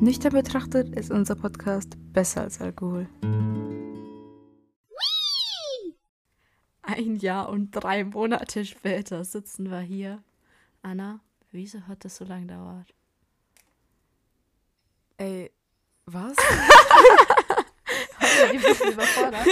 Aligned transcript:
Nüchtern 0.00 0.32
betrachtet 0.32 0.94
ist 0.94 1.10
unser 1.10 1.34
Podcast 1.34 1.96
besser 2.12 2.42
als 2.42 2.60
Alkohol. 2.60 3.08
Ein 6.82 7.16
Jahr 7.16 7.48
und 7.48 7.72
drei 7.72 8.04
Monate 8.04 8.64
später 8.64 9.24
sitzen 9.24 9.70
wir 9.70 9.80
hier. 9.80 10.22
Anna, 10.82 11.20
wieso 11.50 11.80
hat 11.88 12.04
das 12.04 12.16
so 12.16 12.24
lange 12.24 12.46
gedauert? 12.46 12.94
Ey, 15.16 15.50
was? 16.04 16.36
ein 18.50 18.60
bisschen 18.60 18.92
überfordert. 18.92 19.48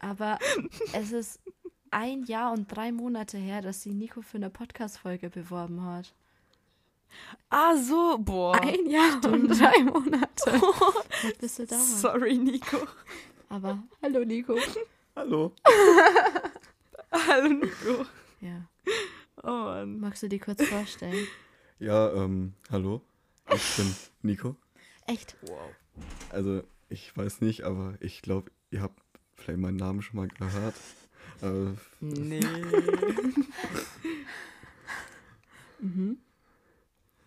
Aber 0.00 0.38
es 0.92 1.12
ist 1.12 1.40
ein 1.90 2.24
Jahr 2.24 2.52
und 2.52 2.66
drei 2.66 2.92
Monate 2.92 3.38
her, 3.38 3.62
dass 3.62 3.82
sie 3.82 3.94
Nico 3.94 4.22
für 4.22 4.36
eine 4.36 4.50
Podcast-Folge 4.50 5.30
beworben 5.30 5.82
hat. 5.82 6.14
Ah, 7.48 7.76
so, 7.76 8.16
boah. 8.18 8.54
Ein 8.60 8.88
Jahr 8.88 9.18
Stimmt. 9.18 9.50
und 9.50 9.60
drei 9.60 9.82
Monate. 9.82 10.28
Was 11.22 11.34
bist 11.38 11.58
du 11.58 11.66
dauern? 11.66 11.82
Sorry, 11.82 12.38
Nico. 12.38 12.78
Aber 13.48 13.82
hallo, 14.02 14.24
Nico. 14.24 14.56
Hallo. 15.16 15.52
hallo, 17.12 17.48
Nico. 17.48 18.06
Ja. 18.40 18.68
Oh 19.42 19.48
Mann. 19.48 19.98
Magst 19.98 20.22
du 20.22 20.28
dir 20.28 20.38
kurz 20.38 20.62
vorstellen? 20.64 21.26
Ja, 21.78 22.12
ähm, 22.12 22.54
hallo. 22.70 23.02
Ich 23.52 23.76
bin 23.76 23.94
Nico. 24.22 24.56
Echt? 25.06 25.36
Wow. 25.42 25.74
Also, 26.30 26.62
ich 26.88 27.16
weiß 27.16 27.40
nicht, 27.40 27.64
aber 27.64 27.94
ich 28.00 28.22
glaube, 28.22 28.52
ihr 28.70 28.82
habt 28.82 29.00
vielleicht 29.34 29.58
meinen 29.58 29.76
Namen 29.76 30.02
schon 30.02 30.16
mal 30.16 30.28
gehört. 30.28 30.76
Äh, 31.42 31.74
nee. 32.00 32.40
mhm. 35.80 36.18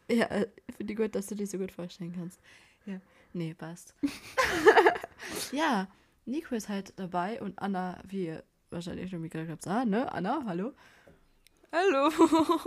Ja, 0.10 0.26
äh, 0.26 0.48
finde 0.76 0.94
ich 0.94 1.00
gut, 1.00 1.16
dass 1.16 1.28
du 1.28 1.36
dir 1.36 1.48
so 1.48 1.58
gut 1.58 1.72
vorstellen 1.72 2.14
kannst. 2.16 2.40
Ja. 2.86 3.00
Nee, 3.34 3.54
passt. 3.54 3.96
ja, 5.52 5.88
Nico 6.26 6.56
ist 6.56 6.70
halt 6.70 6.94
dabei 6.98 7.42
und 7.42 7.58
Anna, 7.60 8.00
wie 8.08 8.28
ihr 8.28 8.44
wahrscheinlich 8.70 9.10
schon 9.10 9.28
gesagt 9.28 9.50
habt, 9.50 9.68
ah, 9.68 9.86
ne? 9.86 10.12
Anna, 10.12 10.44
hallo. 10.45 10.73
Hallo. 11.72 12.12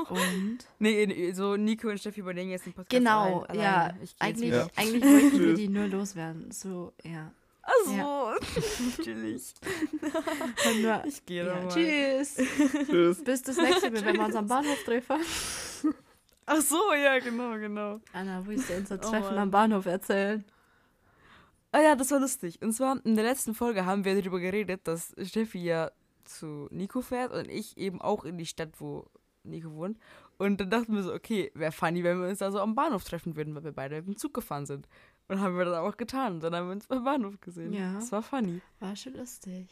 Und? 0.09 0.59
Nee, 0.81 1.33
so 1.33 1.57
Nico 1.57 1.89
und 1.89 2.01
Steffi 2.01 2.21
übernehmen 2.21 2.51
jetzt 2.51 2.67
den 2.67 2.73
Podcast. 2.73 2.91
Genau, 2.91 3.43
allein, 3.43 3.61
ja. 3.61 3.83
allein. 3.85 4.09
Eigentlich, 4.19 4.51
ja. 4.51 4.67
eigentlich 4.75 5.05
wollten 5.05 5.41
wir 5.41 5.55
die 5.55 5.69
nur 5.69 5.87
loswerden. 5.87 6.51
So, 6.51 6.93
ja. 7.05 7.33
Ach 7.63 7.73
so, 7.85 7.93
ja. 7.93 8.35
natürlich. 8.99 9.55
ich 11.07 11.27
gehe 11.27 11.47
ja, 11.47 11.55
mal. 11.55 11.69
Tschüss. 11.69 12.37
Tschüss. 12.87 13.25
Bis 13.25 13.43
das 13.43 13.57
nächste 13.57 13.91
Mal, 13.91 14.05
wenn 14.05 14.17
wir 14.17 14.25
uns 14.25 14.37
am 14.37 14.49
Bahnhof 14.49 14.83
treffen. 14.85 15.21
Ach 16.47 16.61
so, 16.61 16.93
ja, 16.95 17.19
genau, 17.19 17.59
genau. 17.59 18.01
Anna, 18.13 18.47
wo 18.47 18.53
ist 18.53 18.69
denn 18.69 18.81
unser 18.81 19.01
Treffen 19.01 19.35
oh, 19.37 19.41
am 19.41 19.51
Bahnhof 19.51 19.87
erzählen? 19.87 20.45
Ah 21.73 21.81
ja, 21.81 21.97
das 21.97 22.11
war 22.13 22.21
lustig. 22.21 22.63
Und 22.63 22.73
zwar 22.73 23.05
in 23.05 23.17
der 23.17 23.25
letzten 23.25 23.55
Folge 23.55 23.85
haben 23.85 24.05
wir 24.05 24.15
darüber 24.21 24.39
geredet, 24.39 24.83
dass 24.85 25.13
Steffi 25.23 25.59
ja 25.59 25.91
zu 26.25 26.69
Nico 26.71 27.03
fährt 27.03 27.33
und 27.33 27.51
ich 27.51 27.77
eben 27.77 28.01
auch 28.01 28.25
in 28.25 28.39
die 28.39 28.47
Stadt, 28.47 28.81
wo 28.81 29.07
Nico 29.43 29.73
wohnt. 29.73 29.99
Und 30.39 30.61
dann 30.61 30.71
dachten 30.71 30.95
wir 30.95 31.03
so, 31.03 31.13
okay, 31.13 31.51
wäre 31.55 31.73
funny, 31.73 32.05
wenn 32.05 32.21
wir 32.21 32.29
uns 32.29 32.39
da 32.39 32.51
so 32.51 32.61
am 32.61 32.75
Bahnhof 32.75 33.05
treffen 33.05 33.37
würden, 33.37 33.55
weil 33.55 33.65
wir 33.65 33.73
beide 33.73 33.97
mit 33.97 34.07
dem 34.07 34.17
Zug 34.17 34.35
gefahren 34.35 34.67
sind. 34.67 34.89
Und 35.29 35.41
haben 35.41 35.59
wir 35.59 35.65
das 35.65 35.77
auch 35.79 35.97
getan. 35.97 36.41
Dann 36.41 36.55
haben 36.55 36.69
wir 36.69 36.73
uns 36.73 36.87
beim 36.87 37.03
Bahnhof 37.03 37.41
gesehen. 37.41 37.73
Ja. 37.73 37.95
Das 37.95 38.13
war 38.13 38.23
funny. 38.23 38.61
War 38.79 38.95
schon 38.95 39.15
lustig. 39.15 39.67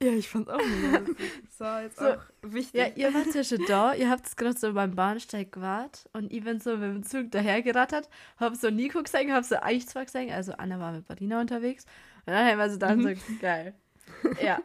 Ja, 0.00 0.12
ich 0.12 0.28
fand's 0.28 0.48
auch 0.48 0.58
mega 0.64 0.98
lustig. 1.06 1.42
Das 1.42 1.60
war 1.60 1.82
jetzt 1.82 1.98
so, 1.98 2.04
auch 2.04 2.22
wichtig. 2.42 2.80
Ja, 2.80 2.86
ihr 2.94 3.12
wart 3.12 3.34
ja 3.34 3.42
schon 3.42 3.64
da. 3.66 3.94
Ihr 3.94 4.08
habt 4.08 4.26
es 4.26 4.36
gerade 4.36 4.56
so 4.56 4.72
beim 4.72 4.94
Bahnsteig 4.94 5.50
gewartet. 5.50 6.08
Und 6.12 6.32
ich 6.32 6.44
bin 6.44 6.60
so 6.60 6.76
mit 6.76 6.94
dem 6.94 7.02
Zug 7.02 7.32
dahergerattert. 7.32 8.08
Hab 8.36 8.54
so 8.54 8.70
Nico 8.70 9.02
gesehen, 9.02 9.32
hab 9.32 9.44
so 9.44 9.56
euch 9.60 9.88
zwar 9.88 10.04
gesehen. 10.04 10.30
Also 10.32 10.52
Anna 10.52 10.78
war 10.78 10.92
mit 10.92 11.08
Marina 11.08 11.40
unterwegs. 11.40 11.84
Und 12.26 12.32
dann 12.32 12.46
haben 12.46 12.58
wir 12.58 12.70
so 12.70 12.76
dann 12.76 13.02
so, 13.02 13.10
geil. 13.40 13.74
Ja. 14.42 14.56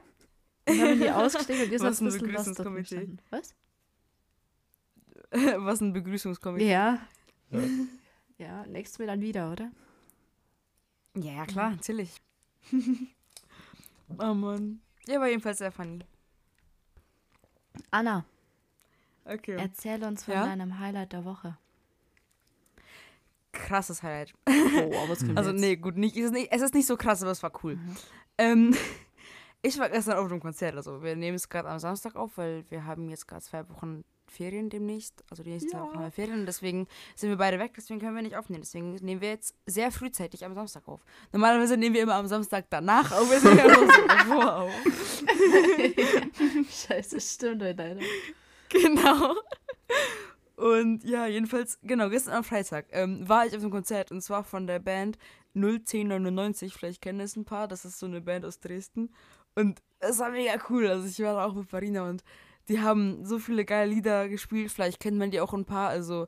Und 0.69 0.79
dann 0.79 0.89
haben 0.89 0.99
die 0.99 1.09
ausgestiegen 1.09 1.63
und 1.63 1.71
ihr 1.71 1.79
was 1.81 1.97
so 1.97 2.05
ein 2.05 2.11
bisschen 2.11 2.33
was 2.33 2.45
Begrüßungskomitee. 2.45 3.17
Was? 3.31 3.55
was 5.57 5.81
ein 5.81 5.93
Begrüßungskomitee. 5.93 6.71
Ja. 6.71 6.99
Ja. 7.49 7.59
Ja, 8.37 8.65
nächstes 8.67 8.99
Mal 8.99 9.07
dann 9.07 9.21
wieder, 9.21 9.51
oder? 9.51 9.71
Ja, 11.15 11.33
ja 11.33 11.45
klar, 11.45 11.71
natürlich. 11.71 12.21
oh 14.19 14.33
Mann. 14.33 14.81
Ja, 15.07 15.19
war 15.19 15.27
jedenfalls 15.27 15.57
sehr 15.57 15.71
funny. 15.71 15.99
Anna, 17.91 18.25
Okay. 19.25 19.55
erzähl 19.57 20.03
uns 20.03 20.23
von 20.25 20.33
Ja? 20.33 20.45
deinem 20.45 20.79
Highlight 20.79 21.13
der 21.13 21.25
Woche. 21.25 21.57
Krasses 23.51 24.01
Highlight. 24.01 24.33
Oh, 24.47 24.97
aber 25.03 25.13
es 25.13 25.23
Also, 25.35 25.51
nee, 25.51 25.75
gut, 25.75 25.95
nicht, 25.95 26.17
es, 26.17 26.25
ist 26.25 26.31
nicht, 26.31 26.51
es 26.51 26.61
ist 26.61 26.73
nicht 26.73 26.87
so 26.87 26.97
krass, 26.97 27.21
aber 27.21 27.31
es 27.31 27.43
war 27.43 27.51
cool. 27.63 27.75
Mhm. 27.75 27.97
Ähm, 28.37 28.75
ich 29.61 29.77
war 29.77 29.89
gestern 29.89 30.17
auf 30.17 30.29
einem 30.29 30.39
Konzert. 30.39 30.75
Also, 30.75 31.03
wir 31.03 31.15
nehmen 31.15 31.35
es 31.35 31.47
gerade 31.49 31.69
am 31.69 31.79
Samstag 31.79 32.15
auf, 32.15 32.37
weil 32.37 32.65
wir 32.69 32.85
haben 32.85 33.09
jetzt 33.09 33.27
gerade 33.27 33.43
zwei 33.43 33.67
Wochen 33.69 34.03
Ferien 34.33 34.69
demnächst. 34.69 35.23
Also, 35.29 35.43
die 35.43 35.51
nächsten 35.51 35.69
zwei 35.69 35.77
Ja. 35.77 35.83
Wochen 35.85 35.95
haben 35.95 36.03
wir 36.03 36.11
Ferien. 36.11 36.39
Und 36.39 36.45
deswegen 36.45 36.87
sind 37.15 37.29
wir 37.29 37.37
beide 37.37 37.59
weg. 37.59 37.73
Deswegen 37.75 37.99
können 37.99 38.15
wir 38.15 38.21
nicht 38.21 38.35
aufnehmen. 38.35 38.63
Deswegen 38.63 38.95
nehmen 38.95 39.21
wir 39.21 39.29
jetzt 39.29 39.55
sehr 39.65 39.91
frühzeitig 39.91 40.45
am 40.45 40.53
Samstag 40.55 40.87
auf. 40.87 41.01
Normalerweise 41.31 41.77
nehmen 41.77 41.95
wir 41.95 42.03
immer 42.03 42.15
am 42.15 42.27
Samstag 42.27 42.65
danach 42.69 43.11
auf. 43.11 43.29
Wir 43.29 43.39
sind 43.39 43.57
ja 43.57 43.73
so 43.73 43.85
davor 44.07 44.55
auf. 44.63 44.71
Scheiße, 46.87 47.21
stimmt 47.21 47.61
heute 47.61 47.83
leider. 47.83 48.01
Genau. 48.69 49.35
Und 50.55 51.03
ja, 51.03 51.27
jedenfalls, 51.27 51.79
genau, 51.81 52.09
gestern 52.09 52.35
am 52.35 52.43
Freitag 52.43 52.85
ähm, 52.91 53.27
war 53.27 53.45
ich 53.45 53.55
auf 53.55 53.61
einem 53.61 53.71
Konzert 53.71 54.11
und 54.11 54.21
zwar 54.21 54.43
von 54.43 54.67
der 54.67 54.79
Band 54.79 55.17
01099. 55.55 56.73
Vielleicht 56.73 57.01
kennen 57.01 57.19
es 57.19 57.35
ein 57.35 57.45
paar. 57.45 57.67
Das 57.67 57.85
ist 57.85 57.99
so 57.99 58.05
eine 58.05 58.21
Band 58.21 58.45
aus 58.45 58.59
Dresden. 58.59 59.11
Und 59.55 59.81
es 59.99 60.19
war 60.19 60.29
mega 60.31 60.53
cool. 60.69 60.87
Also, 60.87 61.07
ich 61.07 61.19
war 61.19 61.35
da 61.35 61.45
auch 61.45 61.53
mit 61.53 61.69
Farina 61.69 62.07
und 62.07 62.23
die 62.69 62.81
haben 62.81 63.25
so 63.25 63.39
viele 63.39 63.65
geile 63.65 63.93
Lieder 63.93 64.29
gespielt. 64.29 64.71
Vielleicht 64.71 64.99
kennt 64.99 65.17
man 65.17 65.31
die 65.31 65.41
auch 65.41 65.53
ein 65.53 65.65
paar. 65.65 65.89
Also, 65.89 66.27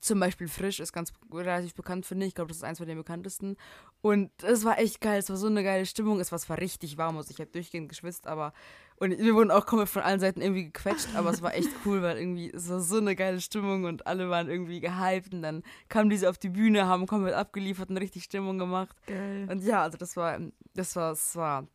zum 0.00 0.20
Beispiel 0.20 0.48
Frisch 0.48 0.80
ist 0.80 0.92
ganz 0.92 1.12
relativ 1.32 1.74
bekannt, 1.74 2.06
finde 2.06 2.24
ich. 2.24 2.30
Ich 2.30 2.34
glaube, 2.34 2.48
das 2.48 2.58
ist 2.58 2.64
eins 2.64 2.78
von 2.78 2.86
den 2.86 2.96
bekanntesten. 2.96 3.56
Und 4.02 4.30
es 4.42 4.64
war 4.64 4.78
echt 4.78 5.00
geil. 5.00 5.18
Es 5.18 5.28
war 5.30 5.36
so 5.36 5.48
eine 5.48 5.64
geile 5.64 5.84
Stimmung. 5.84 6.20
Es 6.20 6.32
war 6.32 6.38
zwar 6.38 6.58
richtig 6.58 6.96
warm, 6.96 7.16
also 7.16 7.30
ich 7.30 7.40
habe 7.40 7.50
durchgehend 7.50 7.88
geschwitzt, 7.88 8.26
aber. 8.26 8.52
Und 8.98 9.18
wir 9.18 9.34
wurden 9.34 9.50
auch 9.50 9.66
komplett 9.66 9.90
von 9.90 10.02
allen 10.02 10.20
Seiten 10.20 10.40
irgendwie 10.40 10.64
gequetscht, 10.64 11.08
aber 11.14 11.28
es 11.30 11.42
war 11.42 11.54
echt 11.54 11.68
cool, 11.84 12.00
weil 12.02 12.16
irgendwie 12.16 12.50
es 12.50 12.70
war 12.70 12.80
so 12.80 12.96
eine 12.96 13.14
geile 13.14 13.40
Stimmung 13.40 13.84
und 13.84 14.06
alle 14.06 14.30
waren 14.30 14.48
irgendwie 14.48 14.80
gehypt. 14.80 15.34
Und 15.34 15.42
dann 15.42 15.62
kamen 15.88 16.08
diese 16.08 16.30
auf 16.30 16.38
die 16.38 16.48
Bühne, 16.48 16.86
haben 16.86 17.06
komplett 17.06 17.34
abgeliefert 17.34 17.90
und 17.90 17.98
richtig 17.98 18.24
Stimmung 18.24 18.58
gemacht. 18.58 18.96
Geil. 19.06 19.48
Und 19.50 19.62
ja, 19.64 19.82
also 19.82 19.98
das 19.98 20.16
war, 20.16 20.38
das 20.74 20.96
war, 20.96 21.10
das 21.10 21.36
war 21.36 21.66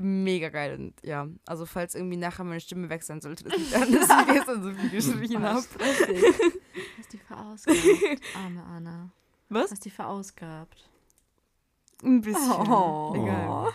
mega 0.00 0.48
geil. 0.48 0.78
Und 0.78 0.94
ja, 1.04 1.28
also 1.46 1.66
falls 1.66 1.94
irgendwie 1.94 2.16
nachher 2.16 2.44
meine 2.44 2.60
Stimme 2.60 2.88
weg 2.88 3.02
sein 3.02 3.20
sollte, 3.20 3.44
das 3.44 3.56
liegt 3.56 3.72
daran, 3.74 3.92
dass 3.92 4.08
ich 4.08 4.34
gestern 4.34 4.62
so 4.62 4.70
viel 4.72 4.90
geschrien 4.90 5.42
habe. 5.42 5.56
Hast 6.98 7.12
die 7.12 7.18
verausgabt, 7.18 7.78
arme 8.34 8.62
Anna. 8.64 9.10
Was? 9.48 9.70
Hast 9.70 9.84
die 9.84 9.90
verausgabt. 9.90 10.88
Ein 12.02 12.20
bisschen. 12.20 12.50
Oh. 12.52 13.12
Egal. 13.16 13.72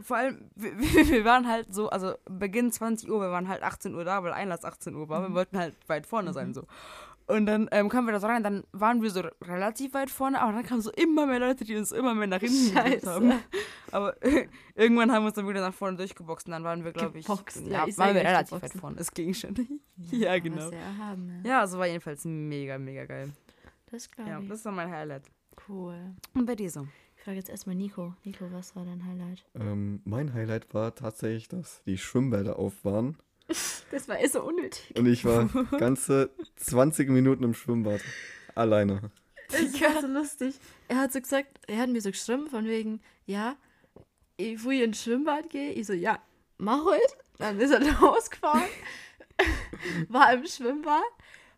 Vor 0.00 0.16
allem, 0.18 0.50
wir, 0.54 0.78
wir 0.78 1.08
wir 1.08 1.24
waren 1.24 1.48
halt 1.48 1.74
so, 1.74 1.88
also 1.88 2.14
Beginn 2.28 2.70
20 2.70 3.10
Uhr, 3.10 3.20
wir 3.20 3.30
waren 3.30 3.48
halt 3.48 3.62
18 3.62 3.94
Uhr 3.94 4.04
da, 4.04 4.22
weil 4.22 4.32
Einlass 4.32 4.64
18 4.64 4.94
Uhr 4.94 5.08
war. 5.08 5.22
Wir 5.22 5.30
Mhm. 5.30 5.34
wollten 5.34 5.58
halt 5.58 5.74
weit 5.88 6.06
vorne 6.06 6.32
sein 6.32 6.48
Mhm. 6.48 6.54
so. 6.54 6.66
Und 7.28 7.46
dann 7.46 7.68
ähm, 7.72 7.88
kamen 7.88 8.06
wir 8.06 8.12
da 8.12 8.20
so 8.20 8.28
rein, 8.28 8.42
dann 8.44 8.62
waren 8.72 9.02
wir 9.02 9.10
so 9.10 9.20
relativ 9.42 9.94
weit 9.94 10.10
vorne, 10.10 10.40
aber 10.40 10.52
dann 10.52 10.62
kamen 10.64 10.80
so 10.80 10.92
immer 10.92 11.26
mehr 11.26 11.40
Leute, 11.40 11.64
die 11.64 11.74
uns 11.76 11.90
immer 11.90 12.14
mehr 12.14 12.28
nach 12.28 12.38
hinten 12.40 12.72
gedrückt 12.74 13.06
haben. 13.06 13.32
Aber 13.90 14.14
irgendwann 14.76 15.10
haben 15.10 15.22
wir 15.24 15.26
uns 15.28 15.34
dann 15.34 15.48
wieder 15.48 15.60
nach 15.60 15.74
vorne 15.74 15.96
durchgeboxt 15.96 16.46
und 16.46 16.52
dann 16.52 16.62
waren 16.64 16.84
wir, 16.84 16.92
glaube 16.92 17.18
ich, 17.18 17.26
Geboxt, 17.26 17.66
ja, 17.66 17.84
ja, 17.86 17.98
waren 17.98 18.14
wir 18.14 18.22
relativ 18.22 18.50
geboxen. 18.50 18.74
weit 18.74 18.80
vorne. 18.80 19.00
Es 19.00 19.10
ging 19.12 19.34
schon. 19.34 19.80
Ja, 20.12 20.38
genau. 20.38 20.56
Was 20.66 20.70
wir 20.72 20.98
haben, 20.98 21.28
ja. 21.44 21.50
Ja, 21.50 21.60
also 21.60 21.78
war 21.78 21.86
jedenfalls 21.86 22.24
mega, 22.24 22.78
mega 22.78 23.04
geil. 23.06 23.32
Das 23.90 24.08
glaube 24.10 24.30
Ja, 24.30 24.40
ich. 24.40 24.48
das 24.48 24.64
war 24.64 24.72
mein 24.72 24.90
Highlight. 24.90 25.24
cool. 25.68 26.14
Und 26.34 26.46
bei 26.46 26.54
dir 26.54 26.70
so? 26.70 26.86
Ich 27.16 27.22
frage 27.24 27.38
jetzt 27.38 27.48
erstmal 27.50 27.74
Nico. 27.74 28.14
Nico, 28.24 28.46
was 28.52 28.76
war 28.76 28.84
dein 28.84 29.04
Highlight? 29.04 29.44
Ähm, 29.54 30.00
mein 30.04 30.32
Highlight 30.32 30.72
war 30.74 30.94
tatsächlich, 30.94 31.48
dass 31.48 31.82
die 31.84 31.98
Schwimmbäder 31.98 32.56
auf 32.58 32.84
waren. 32.84 33.16
Das 33.90 34.08
war 34.08 34.20
eh 34.20 34.26
so 34.26 34.42
unnötig. 34.42 34.94
Und 34.96 35.06
ich 35.06 35.24
war 35.24 35.48
ganze 35.78 36.30
20 36.56 37.08
Minuten 37.08 37.44
im 37.44 37.54
Schwimmbad. 37.54 38.00
Alleine. 38.54 39.10
Das 39.48 39.60
war 39.80 40.00
so 40.00 40.08
lustig. 40.08 40.54
Er 40.88 40.98
hat 40.98 41.12
so 41.12 41.20
gesagt, 41.20 41.60
er 41.66 41.78
hat 41.78 41.90
mir 41.90 42.00
so 42.00 42.10
geschrieben, 42.10 42.48
von 42.48 42.66
wegen, 42.66 43.00
ja, 43.26 43.56
ich 44.36 44.64
will 44.64 44.82
ins 44.82 45.02
Schwimmbad 45.02 45.50
gehen. 45.50 45.78
Ich 45.78 45.86
so, 45.86 45.92
ja, 45.92 46.18
mach 46.58 46.84
heute. 46.84 47.14
Dann 47.38 47.60
ist 47.60 47.70
er 47.70 47.80
losgefahren, 47.80 48.64
war 50.08 50.32
im 50.32 50.46
Schwimmbad, 50.46 51.02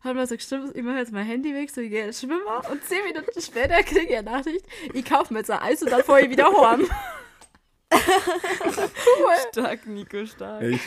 hat 0.00 0.14
mir 0.16 0.26
so 0.26 0.36
geschrieben, 0.36 0.72
ich 0.74 0.82
mache 0.82 0.98
jetzt 0.98 1.12
mein 1.12 1.24
Handy 1.24 1.54
weg, 1.54 1.70
so 1.70 1.80
ich 1.80 1.90
gehe 1.90 2.06
ins 2.06 2.20
Schwimmbad. 2.20 2.68
Und 2.68 2.82
zehn 2.84 3.04
Minuten 3.04 3.40
später 3.40 3.80
kriege 3.84 4.12
ich 4.12 4.16
eine 4.16 4.30
Nachricht, 4.30 4.66
ich 4.92 5.04
kaufe 5.04 5.32
mir 5.32 5.40
jetzt 5.40 5.52
ein 5.52 5.60
Eis 5.60 5.82
und 5.82 5.92
dann 5.92 6.02
fahre 6.02 6.22
ich 6.22 6.30
wieder 6.30 6.50
heim. 6.52 6.88
Cool. 7.92 9.34
Stark, 9.52 9.86
Nico, 9.86 10.24
stark. 10.26 10.62
Ich, 10.62 10.80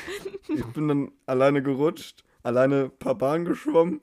ich 0.48 0.66
bin 0.68 0.88
dann 0.88 1.12
alleine 1.26 1.64
gerutscht, 1.64 2.24
alleine 2.44 2.86
ein 2.86 2.98
paar 2.98 3.16
Bahnen 3.16 3.46
geschwommen 3.46 4.02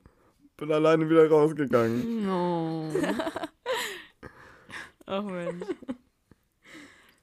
bin 0.58 0.72
alleine 0.72 1.08
wieder 1.08 1.28
rausgegangen. 1.30 2.26
No. 2.26 2.90
Ach 5.06 5.22
Mensch. 5.22 5.64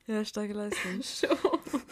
Ja, 0.07 0.25
starke 0.25 0.54
Leistung. 0.54 1.01
Schon. 1.04 1.38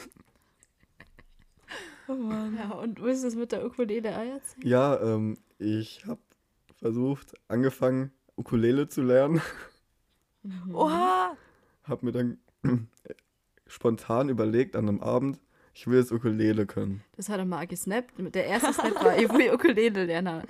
Oh 2.09 2.15
Mann. 2.15 2.57
Ja, 2.57 2.71
und 2.71 3.01
wo 3.01 3.05
ist 3.05 3.23
das 3.23 3.33
mit 3.33 3.53
der 3.53 3.65
Ukulele 3.65 4.09
erzählen? 4.09 4.67
Ja, 4.67 5.01
ähm, 5.01 5.37
ich 5.57 6.05
habe 6.05 6.19
versucht, 6.75 7.33
angefangen, 7.47 8.11
Ukulele 8.35 8.89
zu 8.89 9.03
lernen. 9.03 9.41
Oha! 10.73 11.37
Hab 11.85 12.03
mir 12.03 12.11
dann 12.11 12.39
spontan 13.73 14.29
überlegt 14.29 14.75
an 14.75 14.87
einem 14.87 15.01
Abend, 15.01 15.39
ich 15.73 15.87
will 15.87 15.97
jetzt 15.97 16.11
Ukulele 16.11 16.67
können. 16.67 17.03
Das 17.17 17.29
hat 17.29 17.39
er 17.39 17.45
mal 17.45 17.65
gesnappt. 17.65 18.13
Der 18.17 18.45
erste 18.45 18.71
Snap 18.73 19.03
war, 19.03 19.17
ich 19.17 19.27
will 19.33 19.51
Ukulele 19.51 20.05
lernen. 20.05 20.43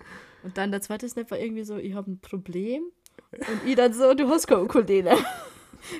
Und 0.43 0.57
dann 0.57 0.71
der 0.71 0.81
zweite 0.81 1.07
Snap 1.07 1.31
war 1.31 1.39
irgendwie 1.39 1.63
so, 1.63 1.77
ich 1.77 1.93
habe 1.93 2.11
ein 2.11 2.19
Problem. 2.19 2.83
Und 3.31 3.65
ich 3.65 3.75
dann 3.75 3.93
so, 3.93 4.13
du 4.13 4.27
hast 4.27 4.47
keine 4.47 4.63
Ukulele. 4.63 5.17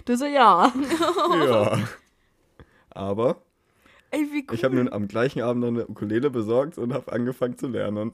Du 0.06 0.16
so, 0.16 0.26
ja. 0.26 0.72
Ja. 1.30 1.80
Aber 2.90 3.42
Ey, 4.12 4.30
wie 4.32 4.46
cool. 4.48 4.56
ich 4.56 4.64
habe 4.64 4.76
mir 4.76 4.94
am 4.94 5.08
gleichen 5.08 5.42
Abend 5.42 5.62
noch 5.62 5.70
eine 5.70 5.88
Ukulele 5.88 6.30
besorgt 6.30 6.78
und 6.78 6.94
habe 6.94 7.12
angefangen 7.12 7.58
zu 7.58 7.68
lernen. 7.68 8.14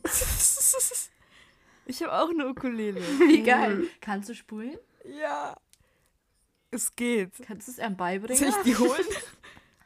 ich 1.86 2.02
habe 2.04 2.14
auch 2.14 2.30
eine 2.30 2.48
Ukulele. 2.48 3.02
Wie 3.02 3.44
geil. 3.44 3.84
Kannst 4.02 4.30
du 4.30 4.36
spulen? 4.36 4.78
Ja. 5.20 5.56
Es 6.72 6.96
geht. 6.96 7.32
Kannst 7.46 7.68
du 7.68 7.72
es 7.72 7.80
einem 7.80 7.96
beibringen? 7.98 8.38
Soll 8.38 8.50
ich 8.50 8.64
die 8.64 8.78
holen? 8.78 9.02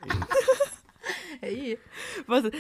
Hey. 1.42 1.78
Warte, 2.26 2.52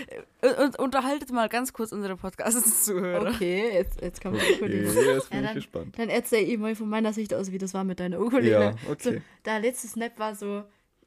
äh, 0.41 0.61
und, 0.61 0.77
unterhaltet 0.77 1.31
mal 1.31 1.47
ganz 1.47 1.71
kurz 1.71 1.93
unsere 1.93 2.17
Podcast-Zuhörer. 2.17 3.29
Okay, 3.29 3.71
jetzt, 3.75 4.01
jetzt 4.01 4.21
kommt 4.21 4.35
die 4.35 4.41
Okay, 4.41 4.53
Ukulele. 4.55 5.13
jetzt 5.13 5.29
bin 5.29 5.37
Ja, 5.39 5.43
ich 5.43 5.47
dann- 5.47 5.55
gespannt. 5.55 5.97
Dann 5.99 6.09
erzähl 6.09 6.49
ich 6.49 6.57
mal 6.57 6.75
von 6.75 6.89
meiner 6.89 7.13
Sicht 7.13 7.33
aus, 7.33 7.51
wie 7.53 7.57
das 7.57 7.73
war 7.73 7.85
mit 7.85 8.01
deiner 8.01 8.19
Ukulele. 8.19 8.49
Ja, 8.51 8.73
okay. 8.91 9.15
So, 9.15 9.21
der 9.45 9.59
letzte 9.61 9.87
Snap 9.87 10.19
war 10.19 10.35
so, 10.35 10.63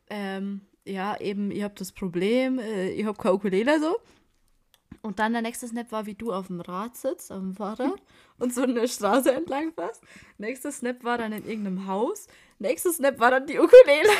ähm, 0.08 0.62
ja, 0.86 1.20
eben, 1.20 1.50
ich 1.50 1.62
hab 1.64 1.76
das 1.76 1.92
Problem, 1.92 2.58
äh, 2.58 2.90
ich 2.92 3.04
hab 3.04 3.18
keine 3.18 3.34
Ukulele 3.34 3.78
so. 3.78 3.96
Und 5.02 5.18
dann 5.18 5.32
der 5.34 5.42
nächste 5.42 5.68
Snap 5.68 5.92
war, 5.92 6.06
wie 6.06 6.14
du 6.14 6.32
auf 6.32 6.46
dem 6.46 6.62
Rad 6.62 6.96
sitzt, 6.96 7.30
auf 7.30 7.40
dem 7.40 7.54
Fahrrad 7.54 7.92
und 8.38 8.54
so 8.54 8.62
eine 8.62 8.88
Straße 8.88 9.32
entlang 9.34 9.72
fährst. 9.74 10.02
Nächster 10.38 10.72
Snap 10.72 11.04
war 11.04 11.18
dann 11.18 11.32
in 11.32 11.46
irgendeinem 11.46 11.86
Haus. 11.86 12.26
Nächster 12.58 12.92
Snap 12.92 13.18
war 13.18 13.30
dann 13.30 13.46
die 13.46 13.58
Ukulele. 13.58 14.10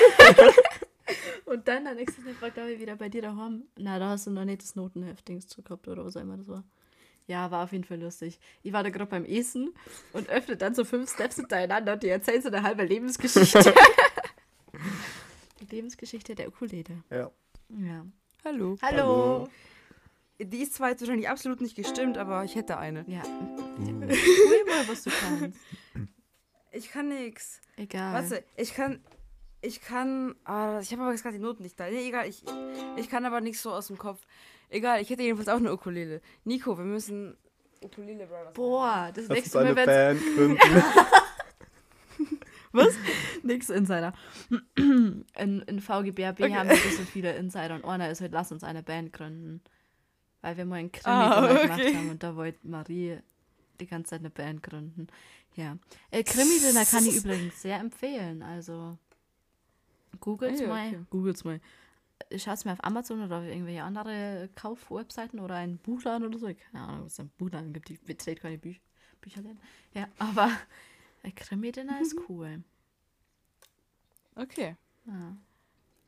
und 1.47 1.67
dann 1.67 1.85
der 1.85 1.95
nächste 1.95 2.21
Snap 2.21 2.41
war, 2.43 2.51
glaube 2.51 2.73
ich, 2.73 2.81
wieder 2.81 2.97
bei 2.97 3.09
dir 3.09 3.23
daheim. 3.23 3.65
Na, 3.77 3.99
da 3.99 4.11
hast 4.11 4.27
du 4.27 4.31
noch 4.31 4.45
nicht 4.45 4.63
das 4.63 4.77
Notenheft-Dings 4.77 5.57
gehabt 5.65 5.89
oder 5.89 6.05
was 6.05 6.17
auch 6.17 6.21
immer 6.21 6.37
das 6.37 6.49
war. 6.49 6.65
Ja, 7.27 7.51
war 7.51 7.65
auf 7.65 7.73
jeden 7.73 7.85
Fall 7.85 8.01
lustig. 8.01 8.39
Ich 8.63 8.73
war 8.73 8.85
da 8.85 8.91
gerade 8.91 9.11
beim 9.11 9.25
Essen 9.25 9.75
und 10.13 10.29
öffne 10.29 10.57
dann 10.57 10.75
so 10.75 10.85
fünf 10.85 11.13
Steps 11.13 11.37
hintereinander 11.37 11.95
und 11.95 12.03
die 12.03 12.09
erzählen 12.09 12.41
so 12.41 12.49
eine 12.49 12.63
halbe 12.63 12.85
Lebensgeschichte. 12.85 13.75
die 15.61 15.75
Lebensgeschichte 15.75 16.35
der 16.37 16.49
Ukulele. 16.49 17.03
Ja. 17.11 17.31
Ja. 17.71 18.07
Hallo. 18.45 18.77
Hallo. 18.81 19.03
Hallo. 19.03 19.49
Die 20.39 20.59
ist 20.59 20.75
zwar 20.75 20.91
jetzt 20.91 21.01
wahrscheinlich 21.01 21.29
absolut 21.29 21.61
nicht 21.61 21.75
gestimmt, 21.75 22.19
aber 22.19 22.45
ich 22.45 22.55
hätte 22.55 22.77
eine. 22.77 23.05
Ja. 23.09 23.25
Uh. 23.25 23.77
Cool 23.79 24.65
mal, 24.69 24.87
was 24.87 25.03
du 25.03 25.11
kannst. 25.11 25.59
Ich 26.77 26.91
kann 26.91 27.09
nix. 27.09 27.61
Egal. 27.77 28.13
Warte, 28.15 28.45
ich 28.57 28.75
kann. 28.75 29.01
Ich 29.63 29.81
kann. 29.81 30.35
Ah, 30.45 30.79
ich 30.81 30.93
habe 30.93 31.03
aber 31.03 31.13
jetzt 31.13 31.23
gerade 31.23 31.37
die 31.37 31.43
Noten 31.43 31.63
nicht 31.63 31.79
da. 31.81 31.89
Nee, 31.89 32.09
egal. 32.09 32.29
Ich, 32.29 32.43
ich 32.97 33.09
kann 33.09 33.25
aber 33.25 33.41
nichts 33.41 33.63
so 33.63 33.73
aus 33.73 33.87
dem 33.89 33.99
Kopf. 33.99 34.21
Egal, 34.69 35.01
ich 35.01 35.11
hätte 35.11 35.23
jedenfalls 35.23 35.49
auch 35.49 35.57
eine 35.57 35.73
Ukulele. 35.73 36.21
Nico, 36.45 36.77
wir 36.77 36.85
müssen 36.85 37.37
Ukulele 37.83 38.27
Brothers. 38.27 38.53
Boah, 38.55 39.11
das 39.15 39.25
uns 39.25 39.29
nächste 39.31 39.59
Mal 39.59 39.77
wird's 39.77 39.87
Band 39.87 40.21
gründen. 40.37 40.83
Was? 42.73 42.95
Nix 43.43 43.71
Insider. 43.71 44.13
In, 44.77 45.25
in 45.67 45.81
VGBRB 45.81 46.41
Okay. 46.43 46.55
haben 46.55 46.69
wir 46.69 46.77
so 46.77 47.03
viele 47.05 47.35
Insider 47.37 47.75
und 47.77 47.85
einer 47.87 48.11
ist 48.11 48.21
halt, 48.21 48.33
lass 48.33 48.53
uns 48.53 48.65
eine 48.65 48.83
Band 48.83 49.13
gründen. 49.15 49.63
Weil 50.43 50.57
wir 50.59 50.65
mal 50.67 50.77
einen 50.77 50.93
Krimi 50.93 51.05
Ah, 51.15 51.45
okay. 51.45 51.63
gemacht 51.63 51.95
haben 51.95 52.11
und 52.11 52.23
da 52.23 52.37
wollte 52.37 52.59
Marie 52.69 53.19
die 53.81 53.87
ganze 53.87 54.11
Zeit 54.11 54.21
eine 54.21 54.31
Band 54.31 54.63
gründen. 54.63 55.07
Ja. 55.57 55.79
Äh, 56.11 56.23
Krimi-Dinner 56.23 56.85
kann 56.85 57.05
ich 57.07 57.17
übrigens 57.25 57.61
sehr 57.63 57.79
empfehlen. 57.79 58.43
Also 58.43 58.99
googelt's 60.21 60.61
Ah 60.61 60.65
ja, 60.65 60.69
mal. 60.69 60.89
okay. 60.89 61.05
Googelt's 61.11 61.45
mal. 61.45 61.61
Schaut's 62.37 62.65
mir 62.65 62.73
auf 62.73 62.83
Amazon 62.85 63.23
oder 63.23 63.39
auf 63.39 63.45
irgendwelche 63.45 63.83
andere 63.83 64.49
Kaufwebseiten 64.55 65.39
oder 65.41 65.55
einen 65.57 65.79
Buchladen 65.79 66.27
oder 66.27 66.39
so. 66.39 66.47
Keine 66.47 66.85
Ahnung, 66.85 67.01
ob 67.03 67.07
es 67.09 67.21
einen 67.21 67.31
Buchladen 67.39 67.73
gibt. 67.73 67.91
Ich 67.91 68.01
betrete 68.01 68.41
keine 68.43 68.59
Büch 68.59 68.81
Bücherläden. 69.21 69.59
Ja, 69.95 70.09
aber 70.19 70.51
äh, 71.23 71.31
Krimi-Dinner 71.31 72.01
ist 72.01 72.17
cool. 72.29 72.63
Okay. 74.35 74.77
Ja. 75.07 75.37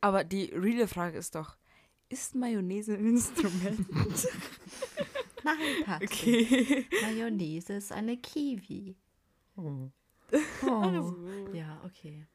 Aber 0.01 0.25
die 0.25 0.45
reale 0.47 0.89
Frage 0.89 1.19
ist 1.19 1.35
doch: 1.35 1.57
Ist 2.09 2.35
Mayonnaise 2.35 2.95
ein 2.95 3.07
Instrument? 3.07 3.87
Nein, 5.45 5.57
Patrick. 5.85 6.11
okay. 6.11 6.87
Mayonnaise 7.03 7.73
ist 7.75 7.93
eine 7.93 8.17
Kiwi. 8.17 8.97
Oh. 9.59 9.91
Oh. 10.67 11.15
Ja, 11.53 11.81
okay. 11.85 12.27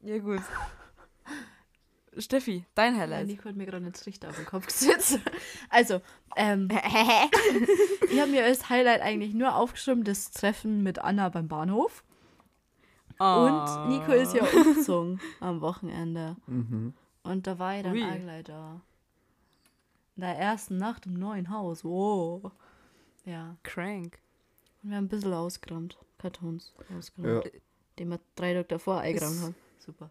Ja, 0.00 0.18
gut. 0.18 0.40
Steffi, 2.18 2.66
dein 2.74 2.94
Ja, 2.94 3.00
Highlight. 3.02 3.26
Nico 3.26 3.48
hat 3.48 3.56
mir 3.56 3.64
gerade 3.64 3.78
einen 3.84 3.94
Trichter 3.94 4.28
auf 4.28 4.36
den 4.36 4.46
Kopf 4.46 4.66
gesetzt. 4.66 5.18
Also, 5.70 6.02
ähm, 6.36 6.68
ich 8.10 8.20
habe 8.20 8.30
mir 8.30 8.44
als 8.44 8.68
Highlight 8.68 9.00
eigentlich 9.00 9.32
nur 9.32 9.56
aufgeschrieben, 9.56 10.04
das 10.04 10.30
Treffen 10.30 10.82
mit 10.82 10.98
Anna 10.98 11.30
beim 11.30 11.48
Bahnhof. 11.48 12.04
Und 13.18 13.88
Nico 13.88 14.12
ist 14.12 14.34
ja 14.34 14.44
umgezogen 14.44 15.20
am 15.40 15.60
Wochenende. 15.62 16.36
Mhm. 16.46 16.92
Und 17.22 17.46
da 17.46 17.58
war 17.58 17.76
ich 17.76 17.82
dann 17.84 18.02
auch 18.02 18.20
gleich 18.20 18.44
da. 18.44 18.80
In 20.16 20.22
der 20.22 20.36
ersten 20.36 20.76
Nacht 20.76 21.06
im 21.06 21.14
neuen 21.14 21.48
Haus. 21.48 21.84
Wow. 21.84 22.52
Ja. 23.24 23.56
Crank. 23.62 24.18
Und 24.82 24.90
wir 24.90 24.96
haben 24.96 25.04
ein 25.04 25.08
bisschen 25.08 25.32
ausgeräumt. 25.32 25.98
Kartons 26.18 26.74
ausgeräumt. 26.96 27.44
Ja. 27.44 27.50
Den 27.98 28.08
wir 28.10 28.20
drei 28.36 28.54
Tage 28.54 28.68
davor 28.68 29.00
eingeräumt 29.00 29.34
Ist- 29.36 29.42
haben. 29.42 29.54
Super. 29.78 30.10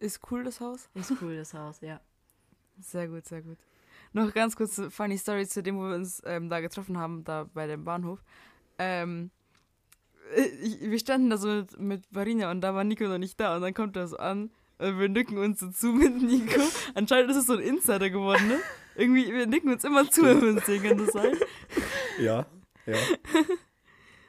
Ist 0.00 0.20
cool 0.30 0.44
das 0.44 0.60
Haus? 0.60 0.88
Ist 0.94 1.12
cool, 1.22 1.36
das 1.36 1.54
Haus, 1.54 1.80
ja. 1.80 2.00
Sehr 2.80 3.08
gut, 3.08 3.24
sehr 3.24 3.40
gut. 3.42 3.56
Noch 4.12 4.32
ganz 4.34 4.54
kurz 4.56 4.78
eine 4.78 4.90
funny 4.90 5.16
Story 5.16 5.46
zu 5.46 5.62
dem, 5.62 5.76
wo 5.78 5.82
wir 5.88 5.94
uns 5.94 6.20
ähm, 6.26 6.48
da 6.50 6.60
getroffen 6.60 6.98
haben, 6.98 7.24
da 7.24 7.48
bei 7.54 7.66
dem 7.66 7.84
Bahnhof. 7.84 8.22
Ähm, 8.78 9.30
ich, 10.62 10.80
wir 10.80 10.98
standen 10.98 11.30
da 11.30 11.36
so 11.38 11.48
mit, 11.48 11.78
mit 11.80 12.12
Marina 12.12 12.50
und 12.50 12.60
da 12.60 12.74
war 12.74 12.84
Nico 12.84 13.04
noch 13.04 13.18
nicht 13.18 13.38
da 13.40 13.56
und 13.56 13.62
dann 13.62 13.72
kommt 13.74 13.96
er 13.96 14.06
so 14.08 14.16
an 14.18 14.50
und 14.78 14.98
wir 14.98 15.08
nicken 15.08 15.38
uns 15.38 15.60
so 15.60 15.70
zu 15.70 15.88
mit 15.92 16.20
Nico. 16.22 16.60
Anscheinend 16.94 17.30
ist 17.30 17.36
es 17.38 17.46
so 17.46 17.54
ein 17.54 17.60
Insider 17.60 18.10
geworden, 18.10 18.48
ne? 18.48 18.60
Irgendwie, 18.96 19.32
wir 19.32 19.46
nicken 19.46 19.72
uns 19.72 19.84
immer 19.84 20.08
zu, 20.10 20.22
wenn 20.22 20.40
wir 20.42 20.48
uns 20.50 20.66
sehen, 20.66 20.82
kann 20.82 20.98
das 20.98 21.12
sein? 21.12 21.36
Ja, 22.20 22.46
ja. 22.86 22.96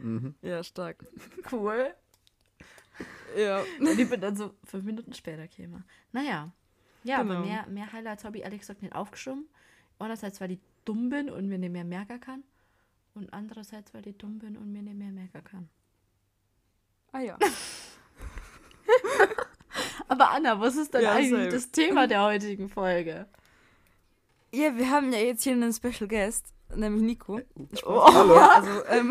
Mhm. 0.06 0.36
Ja, 0.42 0.64
stark. 0.64 1.04
Cool. 1.52 1.94
Ja. 3.36 3.64
Und 3.80 4.00
ich 4.00 4.10
bin 4.10 4.22
dann 4.22 4.36
so 4.36 4.54
fünf 4.64 4.86
Minuten 4.86 5.14
später 5.14 5.48
käme. 5.48 5.84
Naja. 6.12 6.52
Ja, 7.04 7.20
aber 7.20 7.36
Genau. 7.36 7.46
mehr, 7.46 7.66
mehr 7.68 7.92
Highlights 7.92 8.24
habe 8.24 8.38
ich 8.38 8.44
ehrlich 8.44 8.60
gesagt 8.62 8.82
nicht 8.82 8.96
aufgeschoben. 8.96 9.48
Einerseits, 10.00 10.40
weil 10.42 10.52
ich 10.52 10.60
dumm 10.86 11.10
bin 11.10 11.30
und 11.30 11.48
mir 11.48 11.58
nicht 11.58 11.72
mehr 11.72 11.84
merken 11.84 12.20
kann. 12.20 12.44
Und 13.16 13.34
andererseits, 13.34 13.94
weil 13.94 14.06
ich 14.08 14.18
dumm 14.18 14.40
bin 14.40 14.58
und 14.58 14.72
mir 14.72 14.82
nicht 14.82 14.96
mehr 14.98 15.12
merken 15.12 15.44
kann. 15.44 15.70
Ah 17.12 17.20
ja. 17.22 17.38
Aber 20.08 20.32
Anna, 20.32 20.60
was 20.60 20.76
ist 20.76 20.94
denn 20.94 21.02
Ja, 21.04 21.14
eigentlich 21.14 21.32
same. 21.32 21.50
das 21.50 21.72
Thema 21.72 22.08
der 22.08 22.22
heutigen 22.24 22.70
Folge? 22.70 23.28
Ja, 24.54 24.76
wir 24.78 24.90
haben 24.90 25.12
ja 25.12 25.20
jetzt 25.20 25.44
hier 25.44 25.54
einen 25.54 25.74
Special 25.74 26.08
Guest, 26.08 26.54
nämlich 26.74 27.04
Nico. 27.04 27.40
Oh, 27.86 28.14
Hallo. 28.14 28.36
Ja, 28.36 28.50
also, 28.56 28.86
ähm, 28.88 29.10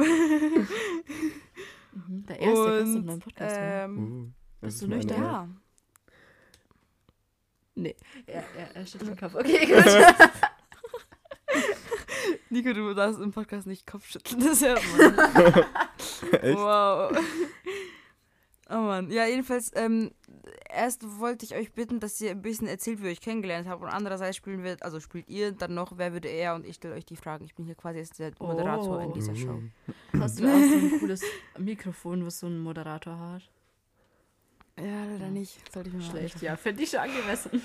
Mhm, 1.96 2.26
Der 2.26 2.40
erste 2.40 2.64
Gast 2.64 2.80
in 2.86 2.96
und, 2.96 3.06
meinem 3.06 3.20
Podcast. 3.20 3.56
ähm, 3.58 4.34
Uh, 4.60 4.66
Bist 4.66 4.74
ist 4.76 4.82
du 4.82 4.88
nüchtern? 4.88 5.22
ja. 5.22 5.48
Nee, 7.76 7.96
er, 8.26 8.44
er, 8.56 8.76
er 8.76 8.86
schüttelt 8.86 9.10
den 9.10 9.16
Kopf. 9.18 9.34
Okay, 9.34 9.66
gut. 9.66 9.84
Nico, 12.50 12.72
du 12.72 12.94
darfst 12.94 13.20
im 13.20 13.32
Podcast 13.32 13.66
nicht 13.66 13.84
Kopfschütteln, 13.86 14.40
das 14.44 14.60
hört 14.62 14.80
man. 14.96 15.12
Echt? 16.40 16.56
Wow. 16.58 17.16
Oh 18.70 18.76
Mann. 18.76 19.10
Ja, 19.10 19.26
jedenfalls, 19.26 19.70
ähm, 19.74 20.10
erst 20.70 21.18
wollte 21.18 21.44
ich 21.44 21.54
euch 21.54 21.72
bitten, 21.72 22.00
dass 22.00 22.20
ihr 22.20 22.30
ein 22.30 22.40
bisschen 22.40 22.66
erzählt, 22.66 23.00
wie 23.00 23.06
ihr 23.06 23.12
euch 23.12 23.20
kennengelernt 23.20 23.68
habt. 23.68 23.82
Und 23.82 23.88
andererseits 23.88 24.36
spielen 24.36 24.64
wir, 24.64 24.76
also 24.80 25.00
spielt 25.00 25.28
ihr 25.28 25.52
dann 25.52 25.74
noch, 25.74 25.98
wer 25.98 26.12
würde 26.12 26.28
er 26.28 26.54
und 26.54 26.66
ich 26.66 26.76
stelle 26.76 26.94
euch 26.94 27.04
die 27.04 27.16
Fragen. 27.16 27.44
Ich 27.44 27.54
bin 27.54 27.66
hier 27.66 27.74
quasi 27.74 27.98
jetzt 27.98 28.18
der 28.18 28.32
Moderator 28.38 29.02
in 29.02 29.12
dieser 29.12 29.34
Show. 29.34 29.60
Hast 30.18 30.40
du 30.40 30.46
auch 30.46 30.58
so 30.58 30.76
ein 30.76 30.98
cooles 30.98 31.22
Mikrofon, 31.58 32.24
was 32.24 32.40
so 32.40 32.46
ein 32.46 32.58
Moderator 32.58 33.18
hat? 33.18 33.42
Ja, 34.78 35.04
leider 35.04 35.28
nicht. 35.28 35.72
Sollte 35.72 35.90
ich 35.90 35.94
mal 35.94 36.02
Schlecht, 36.02 36.42
ja. 36.42 36.56
Finde 36.56 36.82
ich 36.82 36.90
schon 36.90 37.00
angemessen. 37.00 37.62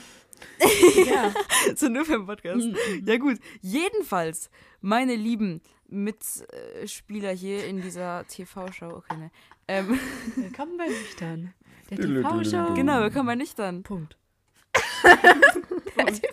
ja. 1.08 1.34
so 1.76 1.90
nur 1.90 2.06
für 2.06 2.18
den 2.18 2.26
Podcast. 2.26 2.66
Mhm. 2.66 3.06
Ja 3.06 3.18
gut, 3.18 3.40
jedenfalls, 3.62 4.50
meine 4.82 5.16
Lieben, 5.16 5.62
Mitspieler 5.90 7.32
hier 7.32 7.66
in 7.66 7.82
dieser 7.82 8.26
TV-Show. 8.28 8.90
Okay, 8.98 9.18
ne. 9.18 9.32
Ähm, 9.68 10.00
Willkommen 10.36 10.78
bei 10.78 10.88
Nüchtern. 10.88 11.54
Der 11.90 11.98
TV-Show. 11.98 12.74
genau, 12.76 13.02
wir 13.02 13.10
kommen 13.12 13.26
mal 13.26 13.36
nicht 13.36 13.58
dann. 13.60 13.84
Punkt. 13.84 14.18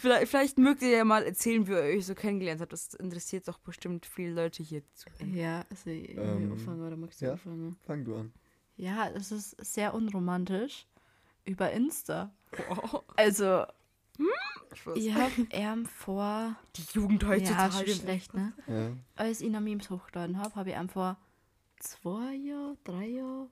Vielleicht, 0.00 0.28
vielleicht 0.30 0.58
mögt 0.58 0.80
ihr 0.82 0.88
ja 0.90 1.04
mal 1.04 1.24
erzählen, 1.24 1.66
wie 1.66 1.72
ihr 1.72 1.78
euch 1.78 2.06
so 2.06 2.14
kennengelernt 2.14 2.60
habt. 2.60 2.72
Das 2.72 2.94
interessiert 2.94 3.46
doch 3.48 3.58
bestimmt 3.58 4.06
viele 4.06 4.32
Leute 4.32 4.62
hier 4.62 4.82
zu. 4.94 5.08
Ja, 5.32 5.64
also 5.70 5.90
ich 5.90 6.16
Ähm, 6.16 6.52
anfangen 6.52 6.86
oder 6.86 6.96
magst 6.96 7.20
du 7.20 7.26
ja. 7.26 7.32
anfangen? 7.32 7.76
Fang 7.86 8.04
du 8.04 8.16
an. 8.16 8.32
Ja, 8.76 9.08
es 9.10 9.30
ist 9.30 9.50
sehr 9.64 9.92
unromantisch. 9.94 10.86
Über 11.44 11.70
Insta. 11.72 12.34
Wow. 12.68 13.04
Also, 13.16 13.64
Spaß. 14.76 14.96
ich 14.96 15.14
hab 15.14 15.30
ihm 15.38 15.86
vor. 15.86 16.54
Die 16.76 16.82
Jugend 16.92 17.22
Ja, 17.22 17.28
heutzutage. 17.30 17.72
schon 17.72 17.86
schlecht, 18.00 18.34
ne? 18.34 18.52
Ja. 18.66 18.90
Als 19.16 19.40
ich 19.40 19.50
noch 19.50 19.60
Memes 19.60 19.90
hochgeladen 19.90 20.38
habe, 20.38 20.54
habe 20.54 20.70
ich 20.70 20.76
ihm 20.76 20.88
vor 20.88 21.16
zwei 21.80 22.34
Jahren, 22.34 22.76
drei 22.84 23.06
Jahren, 23.06 23.48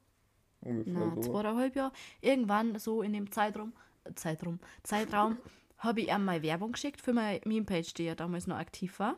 Ungefähr 0.61 0.93
na, 0.93 1.23
so. 1.23 1.33
zweieinhalb 1.33 1.75
Jahren, 1.77 1.93
irgendwann 2.21 2.79
so 2.79 3.03
in 3.03 3.13
dem 3.13 3.31
Zeitraum, 3.31 3.73
Zeitraum, 4.15 4.59
Zeitraum, 4.83 5.37
habe 5.79 6.01
ich 6.03 6.09
ihm 6.09 6.25
mal 6.25 6.43
Werbung 6.43 6.73
geschickt 6.73 7.01
für 7.01 7.13
meine 7.13 7.41
Meme-Page, 7.45 7.95
die 7.95 8.05
ja 8.05 8.15
damals 8.15 8.47
noch 8.47 8.57
aktiv 8.57 8.99
war. 8.99 9.17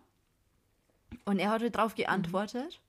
Und 1.26 1.38
er 1.38 1.50
hatte 1.50 1.70
darauf 1.70 1.94
geantwortet. 1.94 2.80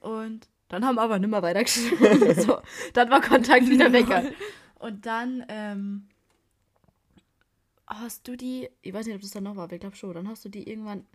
Und 0.00 0.48
dann 0.68 0.84
haben 0.84 0.96
wir 0.96 1.02
aber 1.02 1.18
nicht 1.18 1.30
mehr 1.30 1.42
weitergeschrieben. 1.42 2.34
so, 2.40 2.58
dann 2.94 3.10
war 3.10 3.20
Kontakt 3.20 3.68
wieder 3.68 3.92
weg. 3.92 4.06
Und 4.78 5.06
dann 5.06 5.44
ähm, 5.48 6.08
hast 7.86 8.26
du 8.28 8.36
die, 8.36 8.68
ich 8.82 8.92
weiß 8.92 9.06
nicht, 9.06 9.14
ob 9.14 9.20
das 9.22 9.30
dann 9.30 9.44
noch 9.44 9.56
war, 9.56 9.64
aber 9.64 9.74
ich 9.74 9.80
glaube 9.80 9.96
schon, 9.96 10.12
dann 10.14 10.28
hast 10.28 10.44
du 10.44 10.48
die 10.48 10.68
irgendwann 10.68 11.06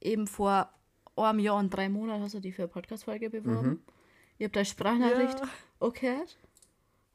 eben 0.00 0.26
vor 0.26 0.72
einem 1.16 1.38
Jahr 1.40 1.56
und 1.56 1.70
drei 1.70 1.88
Monaten 1.88 2.22
hast 2.22 2.34
du 2.34 2.40
die 2.40 2.52
für 2.52 2.62
eine 2.62 2.68
Podcast-Folge 2.68 3.30
beworben. 3.30 3.68
Mhm. 3.68 3.82
Ich 4.38 4.44
habe 4.44 4.52
deine 4.52 4.64
Sprachnachricht 4.64 5.38
Ja. 5.40 5.48
okay. 5.80 6.18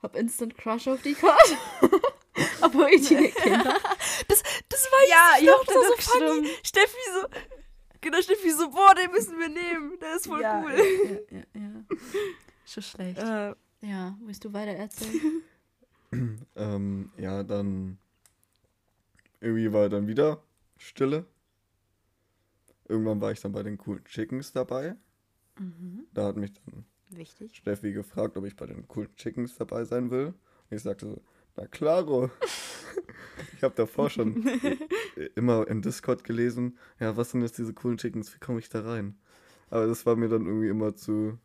Hab 0.03 0.15
instant 0.15 0.55
Crush 0.57 0.87
auf 0.87 1.01
die 1.01 1.13
gehabt. 1.15 1.57
Obwohl 2.61 2.87
ich 2.91 3.07
die 3.07 3.15
nicht 3.15 3.35
kenne. 3.35 3.63
Das, 4.27 4.43
das 4.69 4.87
war 4.91 5.09
Ja, 5.09 5.31
ich 5.39 5.43
ich 5.43 5.49
hab 5.49 5.65
so, 5.65 5.73
so 5.73 6.19
funny. 6.19 6.49
Steffi 6.63 6.97
so. 7.19 7.27
Genau, 7.99 8.21
Steffi 8.21 8.51
so, 8.51 8.69
boah, 8.69 8.93
den 8.93 9.11
müssen 9.11 9.39
wir 9.39 9.49
nehmen. 9.49 9.97
Der 9.99 10.15
ist 10.15 10.27
voll 10.27 10.41
ja, 10.41 10.61
cool. 10.63 10.75
Ja, 11.31 11.37
ja, 11.39 11.43
ja. 11.61 11.97
Schon 12.65 12.83
schlecht. 12.83 13.17
Äh, 13.17 13.55
Ja, 13.81 14.15
willst 14.21 14.45
du 14.45 14.53
weiter 14.53 14.71
erzählen? 14.73 15.43
Ähm, 16.55 17.11
ja, 17.17 17.43
dann 17.43 17.97
irgendwie 19.41 19.71
war 19.73 19.89
dann 19.89 20.07
wieder 20.07 20.43
Stille. 20.77 21.25
Irgendwann 22.87 23.21
war 23.21 23.31
ich 23.31 23.41
dann 23.41 23.51
bei 23.51 23.63
den 23.63 23.77
coolen 23.77 24.03
Chickens 24.05 24.53
dabei. 24.53 24.95
Mhm. 25.59 26.05
Da 26.13 26.25
hat 26.25 26.37
mich 26.37 26.53
dann 26.53 26.85
Wichtig. 27.09 27.55
Steffi 27.55 27.93
gefragt, 27.93 28.37
ob 28.37 28.45
ich 28.45 28.55
bei 28.55 28.65
den 28.65 28.87
coolen 28.87 29.13
Chickens 29.15 29.55
dabei 29.55 29.85
sein 29.85 30.11
will. 30.11 30.27
Und 30.27 30.75
ich 30.75 30.81
sagte 30.81 31.07
so, 31.07 31.21
na 31.55 31.67
klaro. 31.67 32.29
ich 33.55 33.63
habe 33.63 33.75
davor 33.75 34.09
schon 34.09 34.43
immer 35.35 35.67
im 35.67 35.81
Discord 35.81 36.23
gelesen, 36.23 36.77
ja, 36.99 37.15
was 37.15 37.31
sind 37.31 37.41
jetzt 37.41 37.57
diese 37.57 37.73
coolen 37.73 37.97
Chickens, 37.97 38.33
wie 38.33 38.39
komme 38.39 38.59
ich 38.59 38.69
da 38.69 38.81
rein? 38.81 39.17
Aber 39.69 39.87
das 39.87 40.05
war 40.05 40.15
mir 40.15 40.29
dann 40.29 40.45
irgendwie 40.45 40.69
immer 40.69 40.95
zu 40.95 41.37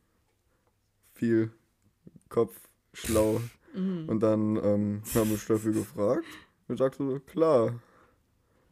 viel 1.13 1.53
Kopf, 2.29 2.69
schlau. 2.93 3.41
Mhm. 3.75 4.09
Und 4.09 4.21
dann 4.21 4.57
ähm, 4.57 5.03
haben 5.15 5.31
wir 5.31 5.39
Steffi 5.39 5.73
gefragt 5.73 6.27
und 6.73 6.79
sagte 6.79 7.05
so, 7.05 7.21
klar. 7.21 7.81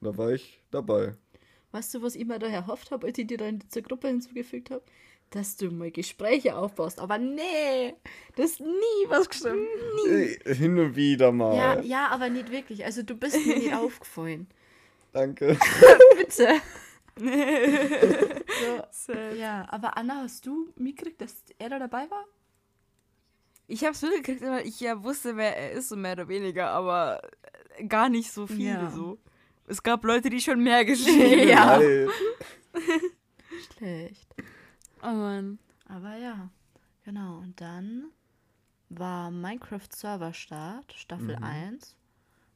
Da 0.01 0.17
war 0.17 0.31
ich 0.31 0.63
dabei. 0.71 1.15
Weißt 1.73 1.95
du, 1.95 2.03
was 2.03 2.17
ich 2.17 2.25
mir 2.25 2.39
da 2.39 2.47
erhofft 2.47 2.91
habe, 2.91 3.07
als 3.07 3.19
ich 3.19 3.27
dir 3.27 3.37
dann 3.39 3.61
zur 3.69 3.83
Gruppe 3.83 4.09
hinzugefügt 4.09 4.71
habe? 4.71 4.83
Dass 5.31 5.57
du 5.57 5.71
mal 5.71 5.93
Gespräche 5.93 6.57
aufbaust. 6.57 6.99
Aber 6.99 7.19
nee, 7.19 7.95
das 8.35 8.53
ist 8.53 8.61
nie 8.61 9.09
was 9.09 9.29
geschrieben. 9.29 9.69
Nie. 10.05 10.55
Hin 10.55 10.79
und 10.79 10.97
wieder 10.97 11.31
mal. 11.31 11.57
Ja, 11.57 11.81
ja, 11.81 12.09
aber 12.09 12.29
nicht 12.31 12.51
wirklich. 12.51 12.85
Also 12.85 13.03
du 13.03 13.15
bist 13.15 13.37
mir 13.47 13.57
nicht 13.57 13.75
aufgefallen. 13.77 14.49
Danke. 15.13 15.57
Bitte. 16.17 16.61
so, 18.91 19.13
ja, 19.13 19.67
aber 19.69 19.97
Anna, 19.97 20.23
hast 20.23 20.47
du 20.47 20.73
mitgekriegt, 20.77 21.21
dass 21.21 21.45
er 21.59 21.69
da 21.69 21.79
dabei 21.79 22.11
war? 22.11 22.25
Ich 23.71 23.85
hab's 23.85 24.03
mitgekriegt, 24.03 24.43
weil 24.43 24.67
ich 24.67 24.81
ja 24.81 25.03
wusste, 25.03 25.37
wer 25.37 25.57
er 25.57 25.73
ist, 25.73 25.89
so 25.91 25.97
mehr 25.97 26.13
oder 26.13 26.29
weniger, 26.29 26.71
aber 26.71 27.23
äh, 27.77 27.85
gar 27.87 28.09
nicht 28.09 28.33
so 28.33 28.47
viele 28.47 28.71
Ja. 28.75 28.91
so. 28.91 29.19
Es 29.67 29.83
gab 29.83 30.05
Leute, 30.05 30.29
die 30.31 30.41
schon 30.41 30.63
mehr 30.63 30.85
geschrieben 30.91 31.49
Ja. 31.49 31.79
Nein. 31.79 32.09
Schlecht. 33.77 34.35
Oh 35.03 35.07
Mann. 35.13 35.59
Aber 35.87 36.17
ja, 36.17 36.51
genau. 37.05 37.39
Und 37.39 37.61
dann 37.61 38.07
war 38.89 39.31
Minecraft 39.31 39.89
Server 39.95 40.33
Start, 40.35 40.93
Staffel 40.93 41.37
Mhm. 41.37 41.45
1. 41.45 41.97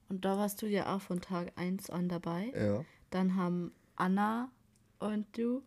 Und 0.08 0.24
da 0.24 0.36
warst 0.36 0.60
du 0.62 0.66
ja 0.66 0.94
auch 0.94 1.00
von 1.00 1.20
Tag 1.20 1.52
1 1.56 1.90
an 1.90 2.08
dabei. 2.08 2.52
Ja. 2.54 2.84
Dann 3.10 3.36
haben 3.36 3.72
Anna 3.96 4.50
und 4.98 5.26
du 5.36 5.62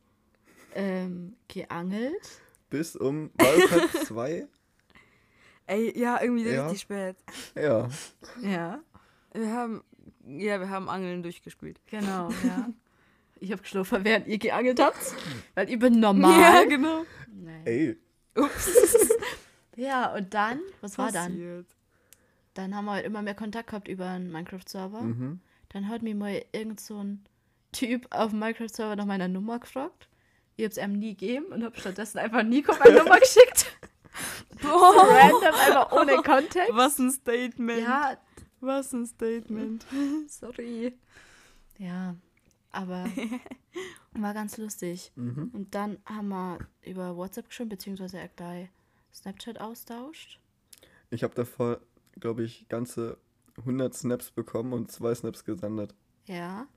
ähm, 0.75 1.36
geangelt. 1.48 2.42
Bis 2.70 2.96
um 2.96 3.32
Wildcard 3.38 4.06
2. 4.08 4.48
Ey, 5.67 5.97
ja, 6.00 6.21
irgendwie 6.21 6.50
Ja. 6.50 6.63
richtig 6.63 6.81
spät. 6.81 7.15
Ja. 7.55 7.88
Ja, 8.41 8.79
Wir 9.33 9.53
haben, 9.53 9.83
ja, 10.25 10.59
wir 10.59 10.69
haben 10.69 10.89
Angeln 10.89 11.21
durchgespielt. 11.24 11.79
genau, 11.88 12.29
ja. 12.43 12.69
Ich 13.39 13.51
habe 13.51 13.62
geschlafen, 13.62 14.03
während 14.03 14.27
ihr 14.27 14.39
geangelt 14.39 14.81
habt, 14.81 14.97
weil 15.53 15.69
ich 15.69 15.77
bin 15.77 16.00
normal. 16.00 16.39
Ja, 16.41 16.63
genau. 16.63 17.05
Nee. 17.31 17.62
Ey. 17.65 17.97
Ja, 19.75 20.15
und 20.15 20.33
dann, 20.33 20.59
was 20.81 20.97
war 20.97 21.12
dann? 21.12 21.33
Passiert. 21.33 21.67
Dann 22.55 22.75
haben 22.75 22.86
wir 22.86 22.93
halt 22.93 23.05
immer 23.05 23.21
mehr 23.21 23.36
Kontakt 23.36 23.69
gehabt 23.69 23.88
über 23.88 24.07
einen 24.09 24.31
Minecraft-Server. 24.31 25.01
Mhm. 25.01 25.39
Dann 25.69 25.88
hat 25.88 26.01
mir 26.01 26.15
mal 26.15 26.43
irgend 26.51 26.79
so 26.79 26.97
ein 27.03 27.24
Typ 27.74 28.07
auf 28.09 28.31
dem 28.31 28.39
Minecraft-Server 28.39 28.95
nach 28.95 29.05
meiner 29.05 29.27
Nummer 29.27 29.59
gefragt. 29.59 30.07
Ich 30.55 30.65
hab's 30.65 30.77
ihm 30.77 30.93
nie 30.93 31.12
gegeben 31.15 31.45
und 31.51 31.63
hab 31.63 31.77
stattdessen 31.79 32.17
einfach 32.17 32.41
Nico 32.41 32.74
meine 32.83 32.97
Nummer 33.03 33.19
geschickt. 33.19 33.76
So 34.62 34.67
random, 34.69 35.53
einfach 35.53 35.91
ohne 35.91 36.15
Kontext. 36.24 36.71
Was 36.74 36.97
ein 37.00 37.12
Statement. 37.12 37.81
Ja, 37.81 38.17
Was 38.59 38.93
ein 38.93 39.05
Statement. 39.05 39.86
sorry. 40.27 40.93
Ja, 41.77 42.15
aber 42.71 43.05
war 44.13 44.33
ganz 44.33 44.57
lustig. 44.57 45.12
Mhm. 45.15 45.51
Und 45.53 45.75
dann 45.75 45.97
haben 46.05 46.29
wir 46.29 46.59
über 46.83 47.15
WhatsApp 47.17 47.50
geschrieben, 47.50 47.69
beziehungsweise 47.69 48.17
er 48.19 48.29
gleich 48.29 48.69
Snapchat 49.13 49.59
austauscht. 49.62 50.39
Ich 51.09 51.24
habe 51.24 51.36
davor, 51.36 51.79
glaube 52.19 52.43
ich, 52.43 52.67
ganze 52.67 53.17
100 53.59 53.93
Snaps 53.93 54.31
bekommen 54.31 54.74
und 54.74 54.91
zwei 54.91 55.13
Snaps 55.15 55.43
gesendet. 55.45 55.93
Ja. 56.25 56.67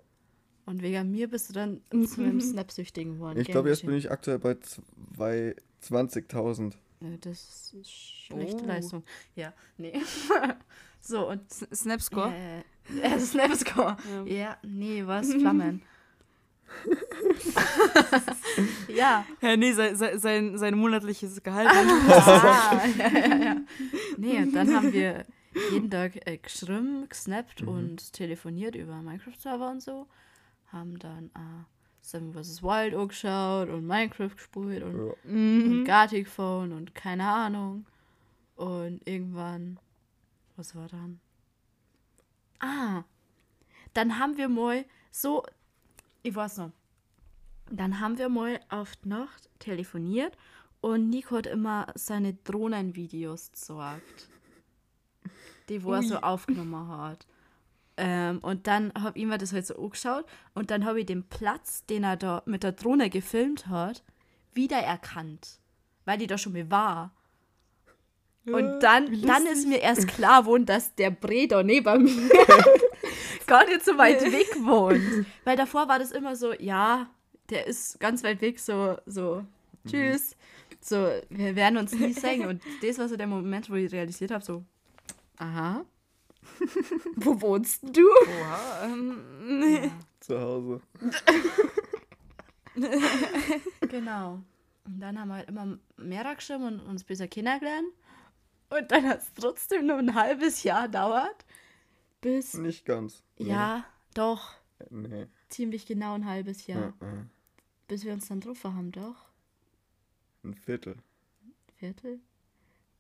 Und 0.66 0.82
wegen 0.82 1.11
mir 1.11 1.28
bist 1.28 1.49
du 1.49 1.54
dann 1.54 1.80
zu 2.06 2.20
einem 2.23 2.40
Snapsüchtigen 2.40 3.14
geworden. 3.14 3.40
Ich 3.40 3.49
glaube, 3.49 3.70
jetzt 3.70 3.85
bin 3.85 3.94
ich 3.94 4.11
aktuell 4.11 4.38
bei 4.38 4.54
zwei- 4.61 5.56
20.000. 5.82 6.75
Das 7.00 7.73
ist 7.73 7.90
schlechte 8.26 8.62
Oh. 8.62 8.66
Leistung. 8.66 9.04
Ja, 9.35 9.52
nee. 9.78 10.00
so, 11.00 11.28
und 11.30 11.50
S- 11.50 11.66
Snapscore? 11.75 12.33
Äh, 12.35 12.61
äh, 13.00 13.19
Snapscore. 13.19 13.97
Ja. 14.26 14.33
Ja. 14.33 14.57
nee, 14.62 15.02
was? 15.07 15.33
Flammen. 15.33 15.83
ja. 18.88 19.25
Ja, 19.40 19.57
nee, 19.57 19.73
sein, 19.73 19.97
sein, 19.97 20.19
sein, 20.19 20.59
sein 20.59 20.76
monatliches 20.76 21.42
Gehalt. 21.42 21.69
Ah, 21.69 22.83
ja, 22.99 23.09
ja, 23.09 23.37
ja. 23.37 23.57
Nee, 24.16 24.38
und 24.42 24.52
dann 24.52 24.75
haben 24.75 24.92
wir 24.92 25.25
jeden 25.73 25.90
Tag 25.90 26.12
äh, 26.28 26.37
geschrieben, 26.38 27.09
gesnappt 27.09 27.62
Mhm. 27.62 27.69
und 27.69 28.12
telefoniert 28.12 28.75
über 28.76 29.02
Minecraft-Server 29.02 29.71
und 29.71 29.83
so. 29.83 30.07
Haben 30.69 30.99
dann 30.99 31.26
äh, 31.35 31.64
Seven 32.11 32.33
vs. 32.33 32.62
Wild 32.62 32.95
angeschaut 32.95 33.69
und 33.69 33.87
Minecraft 33.87 34.35
gespielt 34.35 34.83
und, 34.83 34.97
Ja. 34.97 35.12
und 35.25 35.81
mhm. 35.81 35.85
Gartic 35.85 36.29
Phone 36.29 36.73
und 36.73 36.95
keine 36.95 37.25
Ahnung. 37.25 37.87
Und 38.57 39.07
irgendwann, 39.07 39.79
was 40.57 40.75
war 40.75 40.88
dann? 40.88 41.21
Ah, 42.59 43.05
dann 43.95 44.19
haben 44.19 44.37
wir 44.37 44.49
mal 44.49 44.85
so, 45.11 45.45
ich 46.23 46.35
weiß 46.35 46.59
noch, 46.59 46.73
dann 47.71 48.00
haben 48.00 48.19
wir 48.19 48.29
mal 48.29 48.61
auf 48.69 48.97
die 48.97 49.09
Nacht 49.09 49.49
telefoniert 49.61 50.37
und 50.81 51.09
Nico 51.11 51.37
hat 51.37 51.47
immer 51.47 51.87
seine 51.95 52.35
Drohnenvideos 52.35 53.52
gezeigt, 53.52 54.29
die 55.69 55.83
wo 55.85 55.93
er 55.93 56.00
Ui. 56.00 56.07
so 56.07 56.17
aufgenommen 56.17 56.88
hat. 56.88 57.26
Ähm, 58.02 58.38
und 58.38 58.66
dann 58.66 58.92
habe 58.95 59.19
ich 59.19 59.26
mir 59.26 59.37
das 59.37 59.52
halt 59.52 59.66
so 59.66 59.76
angeschaut 59.76 60.25
und 60.54 60.71
dann 60.71 60.87
habe 60.87 61.00
ich 61.00 61.07
den 61.07 61.28
Platz, 61.28 61.85
den 61.85 62.02
er 62.02 62.16
da 62.16 62.42
mit 62.47 62.62
der 62.62 62.73
Drohne 62.73 63.11
gefilmt 63.11 63.66
hat, 63.66 64.02
wiedererkannt, 64.54 65.61
weil 66.07 66.23
ich 66.23 66.28
da 66.28 66.38
schon 66.38 66.54
mal 66.54 66.71
war. 66.71 67.14
Und 68.47 68.80
dann, 68.80 69.11
wie 69.11 69.21
dann 69.21 69.42
lustig. 69.42 69.52
ist 69.52 69.69
mir 69.69 69.80
erst 69.80 70.09
klar 70.09 70.42
geworden, 70.42 70.64
dass 70.64 70.95
der 70.95 71.11
Bre 71.11 71.47
da 71.47 71.62
neben 71.62 72.04
mir 72.04 72.30
gar 73.47 73.66
nicht 73.66 73.85
so 73.85 73.99
weit 73.99 74.23
weg 74.23 74.49
wohnt. 74.64 75.26
Weil 75.45 75.59
davor 75.59 75.87
war 75.88 75.99
das 75.99 76.11
immer 76.11 76.35
so, 76.35 76.54
ja, 76.54 77.11
der 77.50 77.66
ist 77.66 78.00
ganz 78.00 78.25
weit 78.25 78.40
weg, 78.40 78.59
so, 78.59 78.97
so, 79.04 79.45
tschüss. 79.87 80.37
So, 80.80 80.97
wir 81.28 81.54
werden 81.54 81.76
uns 81.76 81.92
nie 81.92 82.14
sehen. 82.14 82.47
Und 82.47 82.62
das 82.83 82.99
war 82.99 83.09
so 83.09 83.16
der 83.16 83.26
Moment, 83.26 83.69
wo 83.69 83.75
ich 83.75 83.92
realisiert 83.92 84.30
habe, 84.30 84.42
so, 84.42 84.64
aha, 85.37 85.85
wo 87.16 87.40
wohnst 87.40 87.83
du? 87.83 88.02
Oha. 88.09 88.85
ähm, 88.85 89.90
Zu 90.21 90.40
Hause. 90.40 90.80
Genau. 93.88 94.42
Und 94.85 95.00
dann 95.00 95.19
haben 95.21 95.28
wir 95.28 95.37
halt 95.37 95.49
immer 95.49 95.78
mehr 95.97 96.35
geschrieben 96.35 96.64
und 96.64 96.80
uns 96.80 97.04
besser 97.04 97.28
kennengelernt. 97.28 97.88
Und 98.71 98.90
dann 98.90 99.07
hat 99.09 99.21
es 99.21 99.33
trotzdem 99.35 99.87
nur 99.87 99.99
ein 99.99 100.14
halbes 100.14 100.62
Jahr 100.62 100.88
dauert, 100.88 101.45
bis, 102.21 102.54
Nicht 102.54 102.85
ganz. 102.87 103.23
Nee. 103.38 103.49
ja, 103.50 103.85
doch, 104.14 104.52
Nee. 104.90 105.26
ziemlich 105.49 105.87
genau 105.87 106.14
ein 106.14 106.25
halbes 106.26 106.66
Jahr, 106.66 106.95
Ja. 107.00 107.09
äh, 107.09 107.25
bis 107.88 108.04
wir 108.04 108.12
uns 108.12 108.28
dann 108.28 108.40
drauf 108.40 108.62
haben, 108.64 108.92
doch. 108.92 109.28
Ein 110.45 110.54
Viertel. 110.54 110.97
Viertel? 111.76 112.21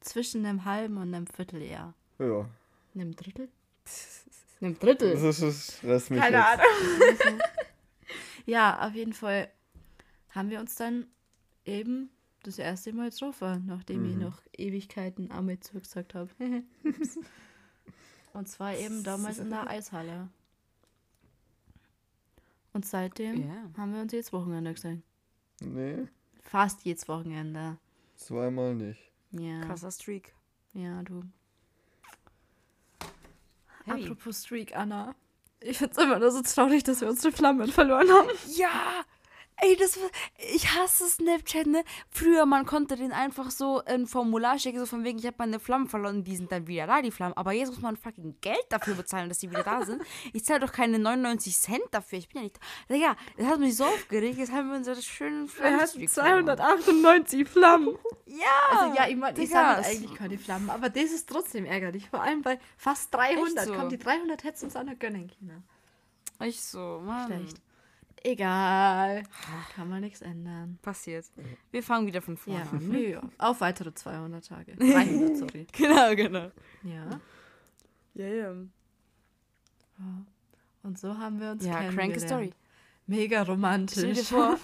Zwischen 0.00 0.44
einem 0.44 0.64
halben 0.64 0.96
und 0.96 1.14
einem 1.14 1.26
Vierteljahr. 1.26 1.94
Ja. 2.18 2.48
Einem 2.94 3.14
Drittel? 3.16 3.48
Einem 4.60 4.78
Drittel? 4.78 5.12
Das 5.18 5.40
ist, 5.40 5.82
lass 5.82 6.10
mich 6.10 6.20
Keine 6.20 6.36
jetzt. 6.36 6.46
Ahnung. 7.28 7.40
ja, 8.46 8.86
auf 8.86 8.94
jeden 8.94 9.12
Fall 9.14 9.50
haben 10.30 10.50
wir 10.50 10.60
uns 10.60 10.74
dann 10.76 11.06
eben 11.64 12.10
das 12.42 12.58
erste 12.58 12.92
Mal 12.92 13.10
getroffen, 13.10 13.64
nachdem 13.66 14.04
ich 14.08 14.14
Mhm. 14.16 14.22
noch 14.22 14.42
Ewigkeiten 14.56 15.30
Arme 15.30 15.58
zurückgesagt 15.60 16.14
habe. 16.14 16.30
Und 18.32 18.48
zwar 18.48 18.76
eben 18.76 19.02
damals 19.02 19.38
in 19.38 19.50
der 19.50 19.68
Eishalle. 19.68 20.28
Und 22.72 22.86
seitdem 22.86 23.48
Ja. 23.48 23.70
haben 23.76 23.92
wir 23.94 24.00
uns 24.02 24.12
jedes 24.12 24.32
Wochenende 24.32 24.72
gesehen. 24.74 25.02
Nee, 25.60 26.06
Fast 26.42 26.84
jedes 26.84 27.06
Wochenende. 27.08 27.76
zweimal 28.16 28.74
nicht. 28.74 29.00
Ja. 29.32 29.60
Krasser 29.62 29.90
Streak. 29.90 30.34
Ja, 30.72 31.02
du. 31.02 31.22
Heavy. 33.84 34.04
Apropos 34.04 34.42
Streak, 34.44 34.76
Anna. 34.76 35.14
Ich 35.60 35.78
find's 35.78 35.98
immer 35.98 36.18
nur 36.18 36.30
so 36.30 36.42
traurig, 36.42 36.84
dass 36.84 37.00
wir 37.00 37.08
unsere 37.08 37.32
Flammen 37.32 37.70
verloren 37.70 38.08
haben. 38.10 38.28
Ja! 38.56 39.04
Ey, 39.62 39.76
das 39.76 40.00
war, 40.00 40.08
ich 40.54 40.74
hasse 40.74 41.06
Snapchat, 41.06 41.66
ne? 41.66 41.84
Früher, 42.10 42.46
man 42.46 42.64
konnte 42.64 42.96
den 42.96 43.12
einfach 43.12 43.50
so 43.50 43.82
ein 43.84 44.06
Formular 44.06 44.58
schicken, 44.58 44.78
so 44.78 44.86
von 44.86 45.04
wegen, 45.04 45.18
ich 45.18 45.26
habe 45.26 45.36
meine 45.38 45.60
Flammen 45.60 45.86
verloren, 45.86 46.24
die 46.24 46.36
sind 46.36 46.50
dann 46.50 46.66
wieder 46.66 46.86
da, 46.86 47.02
die 47.02 47.10
Flammen. 47.10 47.36
Aber 47.36 47.52
jetzt 47.52 47.68
muss 47.68 47.80
man 47.80 47.96
fucking 47.96 48.36
Geld 48.40 48.64
dafür 48.70 48.94
bezahlen, 48.94 49.28
dass 49.28 49.38
die 49.38 49.50
wieder 49.50 49.62
da 49.62 49.84
sind. 49.84 50.02
Ich 50.32 50.44
zahle 50.44 50.60
doch 50.60 50.72
keine 50.72 50.98
99 50.98 51.56
Cent 51.56 51.82
dafür, 51.90 52.18
ich 52.18 52.28
bin 52.28 52.38
ja 52.38 52.44
nicht... 52.44 52.58
Digga, 52.88 53.16
das 53.36 53.46
hat 53.46 53.60
mich 53.60 53.76
so 53.76 53.84
aufgeregt, 53.84 54.38
jetzt 54.38 54.52
haben 54.52 54.70
wir 54.70 54.76
unsere 54.76 55.02
schönen 55.02 55.48
Wir 55.54 55.76
hatten 55.76 56.08
Flammen. 56.08 56.46
298 56.46 57.48
Flammen. 57.48 57.98
Ja! 58.26 58.78
Also 58.78 58.96
ja, 58.96 59.08
ich 59.08 59.16
meine, 59.16 59.38
ich 59.38 59.50
sammle 59.50 59.84
eigentlich 59.84 60.14
keine 60.14 60.38
Flammen, 60.38 60.70
aber 60.70 60.88
das 60.88 61.10
ist 61.10 61.28
trotzdem 61.28 61.66
ärgerlich. 61.66 62.08
Vor 62.08 62.22
allem 62.22 62.42
bei 62.42 62.58
fast 62.76 63.12
300. 63.14 63.56
Echt 63.56 63.66
so? 63.66 63.74
Komm, 63.74 63.88
die 63.88 63.98
300 63.98 64.44
hättest 64.44 64.62
du 64.62 64.66
uns 64.66 64.76
auch 64.76 64.84
noch 64.84 64.98
gönnen 64.98 65.30
können. 65.38 65.64
Ich 66.42 66.62
so, 66.62 67.02
Mann. 67.04 67.26
Schlecht. 67.26 67.60
Egal. 68.22 69.22
Kann 69.74 69.88
man 69.88 70.02
nichts 70.02 70.20
ändern. 70.20 70.78
Passiert. 70.82 71.24
Wir 71.70 71.82
fangen 71.82 72.06
wieder 72.06 72.20
von 72.20 72.36
vorne 72.36 72.60
Ja, 72.60 72.70
an. 72.70 72.88
nö, 72.88 73.18
auf 73.38 73.60
weitere 73.60 73.94
200 73.94 74.46
Tage. 74.46 74.76
300, 74.76 75.36
sorry. 75.38 75.66
Genau, 75.72 76.14
genau. 76.14 76.50
Ja. 76.82 77.20
Ja, 78.14 78.26
ja. 78.26 78.54
Und 80.82 80.98
so 80.98 81.16
haben 81.16 81.40
wir 81.40 81.52
uns 81.52 81.64
Ja, 81.64 81.78
kennengelernt. 81.80 81.98
cranke 82.14 82.20
Story. 82.20 82.52
Mega 83.06 83.42
romantisch. 83.42 83.98
Stell 83.98 84.12
dir 84.14 84.24
vor. 84.24 84.58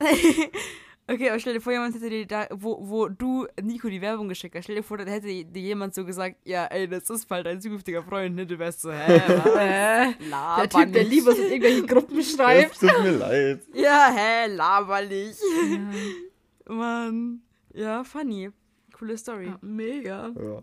okay, 1.08 1.30
aber 1.30 1.38
stell 1.40 1.54
dir 1.54 1.60
vor, 1.60 1.72
jemand 1.72 1.94
hätte 1.94 2.08
dir 2.10 2.26
da, 2.26 2.46
wo, 2.52 2.78
wo 2.88 3.08
du 3.08 3.46
Nico 3.62 3.88
die 3.88 4.00
Werbung 4.00 4.28
geschickt 4.28 4.54
hast, 4.54 4.64
stell 4.64 4.76
dir 4.76 4.82
vor, 4.82 4.98
da 4.98 5.04
hätte 5.04 5.26
dir 5.26 5.62
jemand 5.62 5.94
so 5.94 6.04
gesagt, 6.04 6.36
ja, 6.44 6.66
ey, 6.66 6.86
das 6.88 7.08
ist 7.10 7.26
bald 7.28 7.46
dein 7.46 7.60
zukünftiger 7.60 8.02
Freund, 8.02 8.36
ne? 8.36 8.46
Du 8.46 8.58
wärst 8.58 8.82
so, 8.82 8.92
hä, 8.92 9.18
was? 9.28 10.28
Laber 10.30 10.66
der 10.66 10.68
Typ, 10.68 10.92
der 10.92 11.02
nicht. 11.04 11.12
lieber 11.12 11.32
so 11.34 11.42
in 11.42 11.48
irgendwelchen 11.52 11.86
Gruppen 11.86 12.18
Es 12.20 12.32
schreibt. 12.34 12.78
tut 12.80 13.02
mir 13.02 13.10
leid. 13.12 13.60
Ja, 13.74 14.12
hä, 14.14 14.46
laber 14.54 15.02
nicht. 15.02 15.38
Ja, 16.68 16.74
Mann. 16.74 17.42
Ja, 17.74 18.04
funny. 18.04 18.50
Coole 18.92 19.16
Story. 19.16 19.46
ja, 19.46 19.58
mega. 19.62 20.28
Ja. 20.36 20.60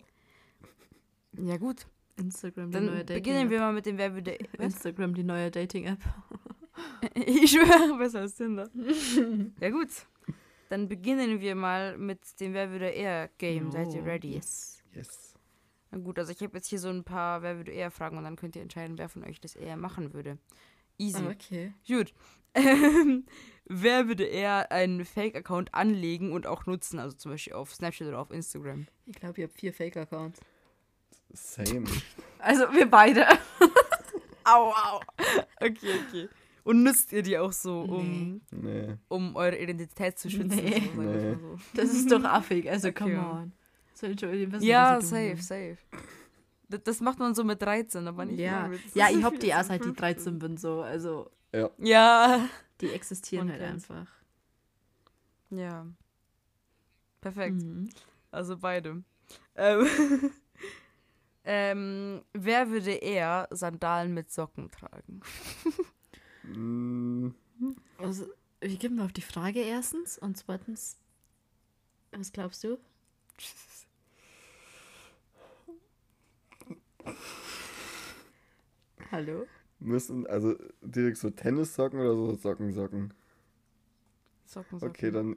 Ja, 1.44 1.58
gut. 1.58 1.86
Instagram, 2.18 2.68
die 2.68 2.72
Dann 2.74 2.86
neue 2.86 3.04
beginnen 3.04 3.24
Dating-App. 3.24 3.50
wir 3.50 3.60
mal 3.60 3.74
mit 3.74 3.86
dem 3.86 3.98
Wer 3.98 4.14
würde... 4.14 4.38
Was? 4.58 4.66
Instagram, 4.68 5.14
die 5.14 5.24
neue 5.24 5.52
Dating-App. 5.52 6.00
Ich 7.16 7.52
schwöre, 7.52 7.98
besser 7.98 8.20
als 8.20 8.36
Tinder. 8.36 8.70
ja, 9.62 9.70
gut. 9.70 9.88
Dann 10.70 10.88
beginnen 10.88 11.42
wir 11.42 11.56
mal 11.56 11.98
mit 11.98 12.40
dem 12.40 12.54
Wer 12.54 12.72
würde 12.72 12.90
eher 12.90 13.30
Game. 13.38 13.72
Seid 13.72 13.94
ihr 13.94 14.02
Oh, 14.02 14.06
ready? 14.06 14.36
Yes. 14.36 14.84
Yes. 14.94 15.36
Na 15.92 16.00
gut, 16.00 16.18
also 16.18 16.32
ich 16.32 16.42
habe 16.42 16.58
jetzt 16.58 16.68
hier 16.68 16.80
so 16.80 16.90
ein 16.90 17.04
paar 17.04 17.42
Wer 17.42 17.58
würde 17.58 17.72
eher 17.72 17.92
Fragen 17.92 18.18
und 18.18 18.24
dann 18.24 18.36
könnt 18.36 18.56
ihr 18.56 18.62
entscheiden, 18.62 18.98
wer 18.98 19.10
von 19.10 19.24
euch 19.24 19.40
das 19.40 19.56
eher 19.56 19.78
machen 19.78 20.14
würde. 20.14 20.38
Easy. 20.98 21.24
Ah, 21.24 21.30
okay. 21.30 21.74
Gut. 21.88 22.14
Ähm, 22.54 23.26
wer 23.66 24.08
würde 24.08 24.26
eher 24.26 24.72
einen 24.72 25.06
Fake-Account 25.06 25.74
anlegen 25.74 26.32
und 26.32 26.48
auch 26.48 26.66
nutzen? 26.66 27.00
Also 27.00 27.16
zum 27.16 27.32
Beispiel 27.32 27.54
auf 27.54 27.74
Snapchat 27.74 28.08
oder 28.08 28.20
auf 28.20 28.32
Instagram. 28.32 28.88
Ich 29.06 29.16
glaube, 29.16 29.42
ihr 29.42 29.48
habt 29.48 29.60
vier 29.60 29.74
Fake-Accounts. 29.74 30.40
Same. 31.34 31.86
Also 32.40 32.72
wir 32.74 32.90
beide. 32.90 33.28
Au, 34.46 34.72
au. 34.72 35.00
Okay, 35.60 36.00
okay. 36.08 36.30
Und 36.66 36.84
nutzt 36.84 37.14
ihr 37.14 37.22
die 37.22 37.38
auch 37.38 37.54
so, 37.54 37.82
um, 37.82 38.42
Nee. 38.52 38.96
um 39.08 39.36
eure 39.36 39.58
Identität 39.58 40.18
zu 40.20 40.30
schützen? 40.30 40.48
Nee. 40.58 40.90
So, 40.96 41.02
Nee. 41.02 41.36
so. 41.36 41.60
Das 41.76 41.92
ist 41.94 42.12
doch 42.12 42.24
affig. 42.24 42.70
Also, 42.70 42.88
Okay. 42.90 43.04
come 43.16 43.20
on. 43.20 43.52
Schon 43.98 44.10
irgendwie 44.10 44.52
wissen, 44.52 44.66
Ja, 44.66 44.98
was 44.98 45.04
ich 45.06 45.10
safe, 45.12 45.30
tun 45.36 45.42
safe. 45.42 45.78
Das, 46.68 46.84
das 46.84 47.00
macht 47.02 47.20
man 47.20 47.34
so 47.36 47.44
mit 47.44 47.62
13, 47.62 48.08
aber 48.08 48.26
nicht 48.26 48.40
Ja, 48.40 48.62
mehr 48.62 48.70
mit 48.70 48.96
ja 48.96 49.08
ich 49.10 49.24
hab 49.24 49.34
die 49.34 49.48
14, 49.48 49.50
erst 49.52 49.68
seit 49.70 49.82
die 49.82 49.86
15. 49.86 49.96
13 50.02 50.40
bin, 50.40 50.58
so. 50.58 50.82
Also, 50.82 51.30
Ja. 51.78 52.50
die 52.82 52.90
existieren 52.90 53.48
Man 53.48 53.60
halt 53.60 53.72
einfach. 53.72 54.08
Ja. 55.52 55.86
Perfekt. 57.22 57.62
Mhm. 57.62 57.90
Also 58.32 58.58
beide. 58.58 59.04
Ähm, 59.56 59.88
ähm, 61.44 62.22
wer 62.34 62.70
würde 62.70 62.92
eher 62.92 63.48
Sandalen 63.52 64.14
mit 64.16 64.32
Socken 64.32 64.72
tragen? 64.72 65.22
Mm, 66.48 67.34
Also, 67.98 68.26
wir 68.62 68.78
geben 68.78 69.00
auf 69.00 69.12
die 69.14 69.22
Frage 69.22 69.60
erstens 69.62 70.18
und 70.18 70.38
zweitens, 70.38 70.98
was 72.12 72.32
glaubst 72.32 72.64
du? 72.64 72.78
Hallo? 79.12 79.48
müssen, 79.80 80.26
also 80.28 80.56
direkt 80.82 81.18
so 81.18 81.30
Tennissocken 81.30 82.00
oder 82.00 82.16
so 82.16 82.34
Sockensocken? 82.36 83.10
Socken, 83.10 83.14
Socken. 84.64 84.90
Okay, 84.90 85.12
dann. 85.12 85.36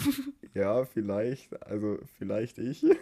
ja, 0.54 0.84
vielleicht. 0.84 1.60
Also, 1.66 1.98
vielleicht 2.18 2.58
ich. 2.58 2.82
Ja, 2.82 2.92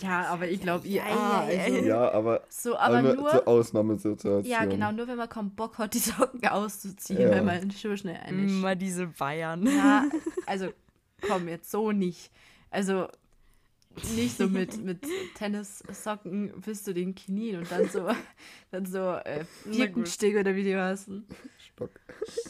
ja 0.00 0.26
aber 0.26 0.48
ich 0.48 0.60
glaube, 0.60 0.86
ihr. 0.86 1.02
ja, 1.02 1.04
ah, 1.06 1.40
also, 1.46 1.76
ja, 1.76 2.10
aber, 2.12 2.42
So, 2.48 2.76
aber 2.76 2.98
aber 2.98 3.02
nur, 3.02 3.14
nur. 3.14 3.30
zur 3.30 3.48
Ausnahmesituation. 3.48 4.44
Ja, 4.44 4.64
genau, 4.64 4.92
nur 4.92 5.08
wenn 5.08 5.16
man 5.16 5.28
keinen 5.28 5.54
Bock 5.54 5.78
hat, 5.78 5.94
die 5.94 5.98
Socken 5.98 6.46
auszuziehen, 6.46 7.20
Ja. 7.20 7.30
wenn 7.30 7.44
man 7.44 7.70
Schuh 7.70 7.96
schnell 7.96 8.20
einigt. 8.22 8.54
Mal 8.54 8.76
diese 8.76 9.06
Bayern. 9.06 9.66
Ja, 9.66 10.04
also 10.46 10.68
komm, 11.26 11.48
jetzt 11.48 11.70
so 11.70 11.92
nicht. 11.92 12.30
Also 12.70 13.08
nicht 14.16 14.36
so 14.36 14.48
mit, 14.48 14.76
mit 14.84 15.00
Tennissocken 15.34 16.52
bis 16.60 16.84
zu 16.84 16.94
den 16.94 17.14
Knien 17.14 17.58
und 17.58 17.70
dann 17.70 17.88
so, 17.88 18.08
dann 18.70 18.86
so 18.86 19.12
äh. 19.24 19.44
Birkensteg 19.64 20.36
oder 20.36 20.54
wie 20.54 20.64
die 20.64 20.76
heißen. 20.76 21.24
Stock. 21.58 21.90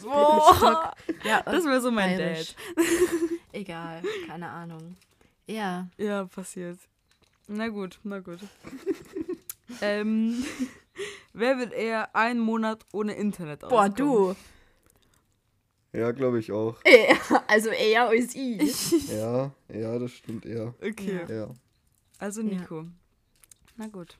Boah, 0.03 0.95
Ja, 1.25 1.43
das 1.43 1.65
wäre 1.65 1.81
so 1.81 1.91
mein 1.91 2.17
bayerisch. 2.17 2.55
Dad. 2.77 2.85
Egal, 3.53 4.03
keine 4.27 4.49
Ahnung. 4.49 4.97
Ja, 5.47 5.89
Ja, 5.99 6.25
passiert. 6.25 6.79
Na 7.49 7.69
gut, 7.69 7.99
na 8.05 8.21
gut. 8.21 8.39
ähm, 9.81 10.45
wer 11.33 11.59
wird 11.59 11.73
eher 11.73 12.15
einen 12.15 12.41
Monat 12.41 12.85
ohne 12.93 13.15
Internet 13.15 13.61
boah, 13.61 13.87
auskommen? 13.87 13.95
du. 13.97 14.37
Ja, 15.93 16.11
glaube 16.13 16.39
ich 16.39 16.51
auch. 16.53 16.77
Also 17.49 17.69
eher 17.71 18.09
als 18.09 18.35
ich. 18.35 19.09
Ja, 19.11 19.53
ja, 19.69 19.99
das 19.99 20.13
stimmt 20.13 20.47
eher. 20.47 20.75
Okay. 20.83 21.21
Ja. 21.29 21.35
Ja. 21.35 21.55
Also 22.19 22.41
Ja. 22.43 22.59
Nico. 22.61 22.87
Na 23.77 23.89
gut. 23.89 24.17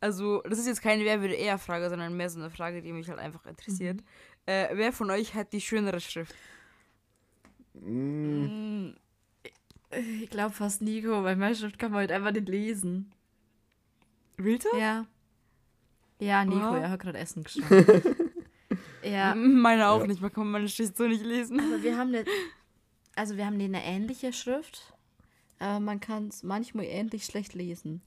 Also, 0.00 0.40
das 0.42 0.58
ist 0.58 0.66
jetzt 0.66 0.82
keine 0.82 1.04
Wer 1.04 1.20
würde 1.20 1.34
eher 1.34 1.58
Frage, 1.58 1.88
sondern 1.88 2.16
mehr 2.16 2.28
so 2.28 2.40
eine 2.40 2.50
Frage, 2.50 2.82
die 2.82 2.92
mich 2.92 3.08
halt 3.08 3.18
einfach 3.20 3.46
interessiert. 3.46 3.98
Mhm. 3.98 4.02
Äh, 4.46 4.68
wer 4.72 4.92
von 4.92 5.10
euch 5.10 5.34
hat 5.34 5.52
die 5.52 5.60
schönere 5.60 6.00
Schrift? 6.00 6.34
Mm, 7.74 8.90
Ich 10.22 10.30
glaube 10.30 10.54
fast 10.54 10.82
Nico, 10.82 11.22
weil 11.22 11.36
meine 11.36 11.54
Schrift 11.54 11.78
kann 11.78 11.92
man 11.92 12.00
halt 12.00 12.12
einfach 12.12 12.32
nicht 12.32 12.48
lesen. 12.48 13.12
Real 14.38 14.58
Talk? 14.58 14.74
Ja. 14.80 15.06
Ja, 16.18 16.44
Nico, 16.44 16.60
Aha. 16.62 16.78
er 16.78 16.90
hat 16.90 17.00
gerade 17.00 17.18
Essen 17.18 17.44
geschrieben. 17.44 18.21
Ja, 19.04 19.34
Meine 19.36 19.88
auch 19.88 20.00
Ja. 20.00 20.06
nicht, 20.06 20.20
man 20.20 20.32
kann 20.32 20.50
meine 20.50 20.68
Schrift 20.68 20.96
so 20.96 21.04
nicht 21.06 21.24
lesen. 21.24 21.60
aber 21.60 21.82
wir 21.82 21.96
haben 21.96 22.08
eine, 22.08 22.24
also 23.16 23.36
wir 23.36 23.46
haben 23.46 23.60
eine 23.60 23.82
ähnliche 23.84 24.32
Schrift, 24.32 24.94
aber 25.58 25.80
man 25.80 26.00
kann 26.00 26.28
es 26.28 26.42
manchmal 26.42 26.84
ähnlich 26.86 27.24
schlecht 27.24 27.54
lesen. 27.54 28.02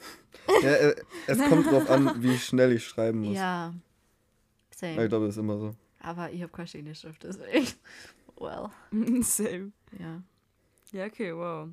Ja, 0.61 0.69
äh, 0.69 0.95
es 1.27 1.37
kommt 1.49 1.71
drauf 1.71 1.89
an, 1.89 2.21
wie 2.23 2.37
schnell 2.37 2.71
ich 2.73 2.85
schreiben 2.85 3.21
muss. 3.21 3.35
Ja, 3.35 3.73
Ich 4.71 4.77
same. 4.77 5.07
glaube, 5.07 5.25
das 5.27 5.35
ist 5.35 5.39
immer 5.39 5.57
so. 5.57 5.71
Aber 5.99 6.31
ich 6.31 6.41
habe 6.41 6.51
keine 6.51 6.67
schöne 6.67 6.93
Schrift, 6.95 7.23
deswegen. 7.23 7.67
Well, 8.37 8.69
Same. 9.23 9.71
ja. 9.97 10.21
Ja, 10.91 11.05
okay, 11.05 11.33
wow. 11.35 11.69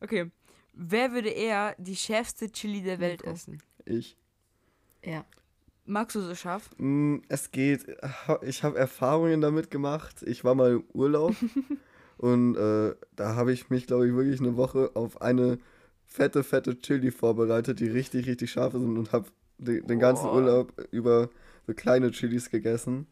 Okay. 0.00 0.30
Wer 0.72 1.12
würde 1.12 1.28
eher 1.28 1.74
die 1.78 1.94
schärfste 1.96 2.50
Chili 2.50 2.82
der 2.82 2.98
Welt 3.00 3.20
Nico. 3.20 3.32
essen? 3.32 3.62
Ich. 3.84 4.16
Ja. 5.04 5.24
Magst 5.86 6.16
du 6.16 6.20
so 6.20 6.34
scharf? 6.34 6.70
Mm, 6.78 7.16
Es 7.28 7.50
geht. 7.50 7.86
Ich 8.42 8.62
habe 8.62 8.78
Erfahrungen 8.78 9.40
damit 9.40 9.70
gemacht. 9.70 10.22
Ich 10.26 10.44
war 10.44 10.54
mal 10.54 10.72
im 10.72 10.84
Urlaub 10.94 11.34
und 12.18 12.56
äh, 12.56 12.94
da 13.16 13.34
habe 13.34 13.52
ich 13.52 13.68
mich, 13.70 13.86
glaube 13.86 14.06
ich, 14.08 14.14
wirklich 14.14 14.40
eine 14.40 14.56
Woche 14.56 14.90
auf 14.94 15.20
eine 15.20 15.58
fette, 16.06 16.42
fette 16.42 16.78
Chili 16.80 17.10
vorbereitet, 17.10 17.80
die 17.80 17.88
richtig, 17.88 18.26
richtig 18.26 18.50
scharf 18.50 18.72
sind 18.72 18.96
und 18.96 19.12
habe 19.12 19.26
den, 19.58 19.86
den 19.86 19.98
ganzen 19.98 20.24
Boah. 20.24 20.34
Urlaub 20.36 20.72
über 20.90 21.28
so 21.66 21.74
kleine 21.74 22.10
Chilis 22.12 22.50
gegessen. 22.50 23.06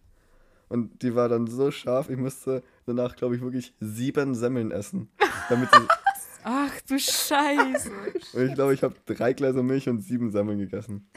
Und 0.68 1.02
die 1.02 1.14
war 1.14 1.28
dann 1.28 1.46
so 1.48 1.70
scharf, 1.70 2.08
ich 2.08 2.16
musste 2.16 2.62
danach, 2.86 3.14
glaube 3.16 3.36
ich, 3.36 3.42
wirklich 3.42 3.74
sieben 3.80 4.34
Semmeln 4.34 4.70
essen. 4.70 5.10
Damit 5.50 5.68
sie, 5.70 5.86
Ach 6.44 6.72
du 6.88 6.98
Scheiße. 6.98 7.90
und 8.32 8.42
ich 8.42 8.54
glaube, 8.54 8.72
ich 8.72 8.82
habe 8.82 8.94
drei 9.04 9.34
Gläser 9.34 9.62
Milch 9.62 9.88
und 9.90 10.00
sieben 10.00 10.30
Semmeln 10.30 10.58
gegessen. 10.58 11.10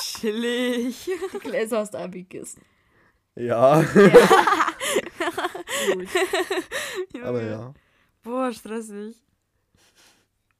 Chillig. 0.00 1.04
Die 1.32 1.38
Gläser 1.38 1.78
hast 1.78 1.94
du 1.94 1.98
abgegessen. 1.98 2.62
Ja, 3.34 3.82
Gut. 7.12 7.22
aber 7.22 7.42
ja. 7.42 7.74
Boah, 8.22 8.52
stressig. 8.52 9.16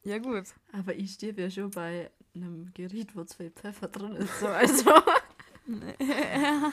Ja, 0.05 0.19
gut. 0.19 0.45
Aber 0.73 0.95
ich 0.95 1.13
stehe 1.15 1.35
ja 1.35 1.51
schon 1.51 1.71
bei 1.71 2.11
einem 2.35 2.71
Gericht, 2.75 3.17
wo 3.17 3.25
zwei 3.25 3.51
Pfeffer 3.51 3.89
drin 3.89 4.13
ist. 4.13 4.39
So, 4.41 4.47
also. 4.47 4.91
naja. 5.67 6.73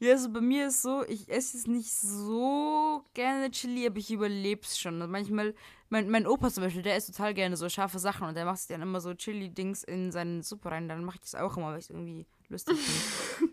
Ja, 0.00 0.12
also 0.12 0.30
bei 0.30 0.40
mir 0.40 0.68
ist 0.68 0.82
so, 0.82 1.04
ich 1.08 1.28
esse 1.28 1.56
es 1.56 1.66
nicht 1.66 1.92
so 1.92 3.04
gerne 3.14 3.50
Chili, 3.50 3.84
aber 3.86 3.98
ich 3.98 4.12
überlebe 4.12 4.60
es 4.62 4.78
schon. 4.78 5.02
Und 5.02 5.10
manchmal, 5.10 5.54
mein, 5.88 6.08
mein 6.08 6.26
Opa 6.26 6.50
zum 6.50 6.62
Beispiel, 6.62 6.82
der 6.82 6.96
isst 6.96 7.08
total 7.08 7.34
gerne 7.34 7.56
so 7.56 7.68
scharfe 7.68 7.98
Sachen 7.98 8.28
und 8.28 8.36
der 8.36 8.44
macht 8.44 8.58
sich 8.58 8.68
dann 8.68 8.82
immer 8.82 9.00
so 9.00 9.12
Chili-Dings 9.12 9.82
in 9.82 10.12
seine 10.12 10.44
Suppe 10.44 10.70
rein. 10.70 10.88
Dann 10.88 11.04
mache 11.04 11.16
ich 11.16 11.22
das 11.22 11.34
auch 11.34 11.56
immer, 11.56 11.72
weil 11.72 11.80
ich 11.80 11.86
es 11.86 11.90
irgendwie 11.90 12.26
lustig 12.48 12.78
finde. 12.78 13.52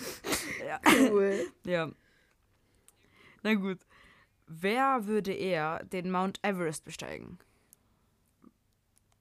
ja. 0.66 0.80
Cool. 1.10 1.46
ja. 1.64 1.90
Na 3.44 3.54
gut. 3.54 3.78
Wer 4.48 5.06
würde 5.06 5.32
eher 5.32 5.84
den 5.84 6.10
Mount 6.10 6.40
Everest 6.42 6.84
besteigen? 6.84 7.38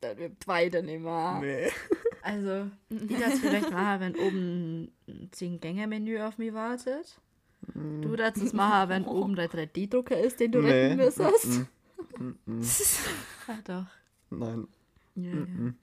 Dann 0.01 0.17
wir 0.17 0.31
beide 0.45 0.83
nicht 0.83 1.01
mehr. 1.01 1.39
Nee. 1.41 1.71
Also, 2.23 2.69
ich 2.89 3.19
das 3.19 3.39
vielleicht 3.39 3.71
machen, 3.71 4.01
wenn 4.01 4.15
oben 4.17 4.91
ein 5.07 5.31
10-Gänge-Menü 5.31 6.19
auf 6.19 6.37
mich 6.37 6.53
wartet. 6.53 7.21
Du 7.73 8.15
darfst 8.17 8.43
es 8.43 8.51
machen, 8.51 8.89
wenn 8.89 9.05
oben 9.05 9.35
der 9.37 9.49
3D-Drucker 9.49 10.19
ist, 10.19 10.41
den 10.41 10.51
du 10.51 10.59
retten 10.59 10.97
müsstest. 10.97 11.65
Mm, 12.17 12.25
mm, 12.45 12.59
mm. 12.59 12.61
Ja, 13.47 13.59
doch. 13.63 13.85
Nein. 14.29 14.67
Ja, 15.15 15.29
ja. 15.29 15.35
Mm, 15.35 15.75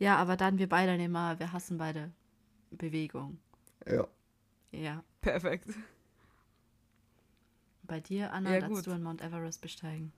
ja, 0.00 0.16
aber 0.16 0.36
dann 0.36 0.58
wir 0.58 0.68
beide 0.68 0.96
nicht 0.96 1.10
mehr. 1.10 1.38
Wir 1.38 1.52
hassen 1.52 1.78
beide 1.78 2.10
Bewegung. 2.72 3.38
Ja. 3.86 4.08
Ja. 4.72 5.04
Perfekt. 5.20 5.68
Bei 7.82 8.00
dir, 8.00 8.32
Anna, 8.32 8.54
Ja, 8.54 8.60
darfst 8.60 8.86
du 8.86 8.92
an 8.92 9.02
Mount 9.02 9.22
Everest 9.22 9.60
besteigen. 9.60 10.12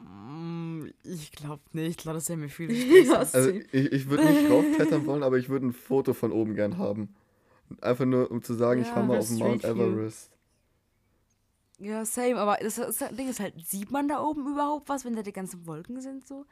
Mm, 0.00 0.86
Ich 1.04 1.32
glaube 1.32 1.62
nicht. 1.72 1.88
Ich 1.90 1.96
glaube, 1.98 2.18
das 2.18 2.28
wäre 2.28 2.38
mir 2.38 2.48
viel 2.48 2.70
Ja, 3.06 3.18
Also 3.32 3.50
ich, 3.50 3.92
ich 3.92 4.08
würde 4.10 4.24
nicht 4.26 4.44
raufklettern 4.50 5.06
wollen, 5.06 5.22
aber 5.22 5.38
ich 5.38 5.48
würde 5.48 5.66
ein 5.66 5.72
Foto 5.72 6.14
von 6.14 6.32
oben 6.32 6.54
gern 6.54 6.78
haben. 6.78 7.14
Einfach 7.80 8.04
nur, 8.04 8.30
um 8.30 8.42
zu 8.42 8.54
sagen, 8.54 8.82
ich 8.82 8.88
Ja, 8.88 8.96
war 8.96 9.02
mal 9.04 9.14
für 9.14 9.20
auf 9.20 9.28
dem 9.28 9.38
Mount 9.38 9.62
Street 9.62 9.76
View. 9.76 9.82
Everest. 9.82 10.30
Ja, 11.78 12.04
same, 12.04 12.36
aber 12.38 12.56
das, 12.62 12.76
das 12.76 12.98
Ding 13.16 13.28
ist 13.28 13.40
halt, 13.40 13.54
sieht 13.66 13.90
man 13.90 14.06
da 14.08 14.22
oben 14.22 14.46
überhaupt 14.52 14.88
was, 14.88 15.04
wenn 15.04 15.16
da 15.16 15.22
die 15.22 15.32
ganzen 15.32 15.66
Wolken 15.66 16.00
sind 16.00 16.26
so? 16.26 16.46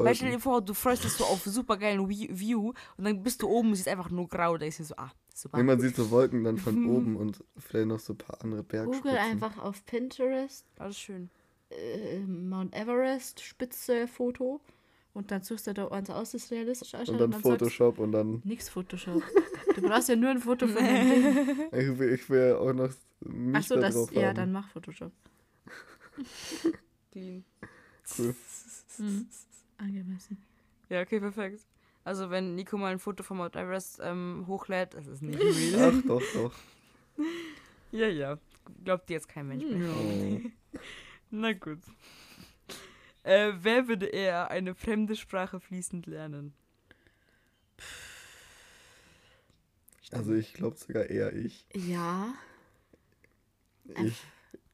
Weil 0.00 0.14
stell 0.14 0.28
dir 0.28 0.34
Wolken. 0.34 0.42
vor, 0.42 0.60
du 0.62 0.74
freust 0.74 1.04
dich 1.04 1.12
so 1.12 1.24
auf 1.24 1.42
super 1.44 1.76
geilen 1.78 2.08
View 2.08 2.72
und 2.96 3.04
dann 3.04 3.22
bist 3.22 3.40
du 3.42 3.48
oben 3.48 3.68
und 3.70 3.76
siehst 3.76 3.88
einfach 3.88 4.10
nur 4.10 4.28
grau, 4.28 4.58
da 4.58 4.66
ist 4.66 4.78
so, 4.78 4.94
ah, 4.96 5.10
super. 5.34 5.56
Nee, 5.56 5.64
man 5.64 5.80
sieht 5.80 5.96
so 5.96 6.10
Wolken 6.10 6.44
dann 6.44 6.58
von 6.58 6.86
oben 6.90 7.16
und 7.16 7.42
vielleicht 7.56 7.86
noch 7.86 8.00
so 8.00 8.12
ein 8.12 8.18
paar 8.18 8.42
andere 8.42 8.62
Bergspitzen. 8.62 9.02
Google 9.02 9.18
einfach 9.18 9.58
auf 9.58 9.84
Pinterest 9.86 10.66
Alles 10.78 10.98
schön. 10.98 11.30
Äh, 11.70 12.18
Mount 12.20 12.74
Everest 12.74 13.40
Spitze 13.40 14.06
Foto 14.08 14.60
und 15.14 15.30
dann 15.30 15.42
suchst 15.42 15.66
du 15.66 15.72
da 15.74 15.88
eins 15.88 16.10
aus, 16.10 16.32
das 16.32 16.50
realistisch 16.50 16.94
ausschaut 16.94 17.08
Und 17.14 17.18
dann 17.20 17.32
sagst 17.32 17.42
Photoshop 17.46 17.98
und 17.98 18.12
dann. 18.12 18.42
nix 18.44 18.68
Photoshop. 18.68 19.22
Du 19.74 19.82
brauchst 19.82 20.08
ja 20.10 20.16
nur 20.16 20.30
ein 20.30 20.38
Foto 20.40 20.66
von 20.68 20.76
dem 20.84 21.10
Ding. 21.10 21.70
Ich 21.72 21.98
will, 21.98 22.12
ich 22.14 22.28
will 22.30 22.52
auch 22.54 22.72
noch 22.72 22.90
mich 23.20 23.56
Achso, 23.56 23.74
da 23.76 23.80
das 23.82 24.10
ja, 24.12 24.28
haben. 24.28 24.34
dann 24.36 24.52
mach 24.52 24.68
Photoshop. 24.70 25.12
Clean. 27.12 27.44
Cool. 28.18 28.34
Mhm. 28.98 29.26
Angemessen. 29.78 30.38
Ja, 30.88 31.00
okay, 31.02 31.18
perfekt. 31.20 31.60
Also 32.04 32.30
wenn 32.30 32.54
Nico 32.54 32.76
mal 32.78 32.92
ein 32.92 32.98
Foto 32.98 33.22
von 33.24 33.38
Mount 33.38 33.56
Everest 33.56 34.00
ähm, 34.02 34.44
hochlädt, 34.46 34.94
das 34.94 35.06
ist 35.06 35.22
nicht 35.22 35.38
Ach 35.42 35.56
real. 35.80 36.02
doch, 36.06 36.22
doch. 36.34 36.54
ja, 37.90 38.06
ja. 38.06 38.38
Glaubt 38.84 39.08
dir 39.08 39.14
jetzt 39.14 39.28
kein 39.28 39.48
Mensch 39.48 39.64
mehr. 39.64 39.90
Oh. 39.90 40.40
Na 41.30 41.52
gut. 41.52 41.80
Äh, 43.22 43.52
wer 43.60 43.88
würde 43.88 44.06
eher 44.06 44.50
eine 44.50 44.74
fremde 44.74 45.16
Sprache 45.16 45.60
fließend 45.60 46.06
lernen? 46.06 46.54
Also 50.12 50.34
ich 50.34 50.54
glaube 50.54 50.76
sogar 50.76 51.06
eher 51.06 51.34
ich. 51.34 51.66
Ja. 51.74 52.32
Ich, 54.04 54.22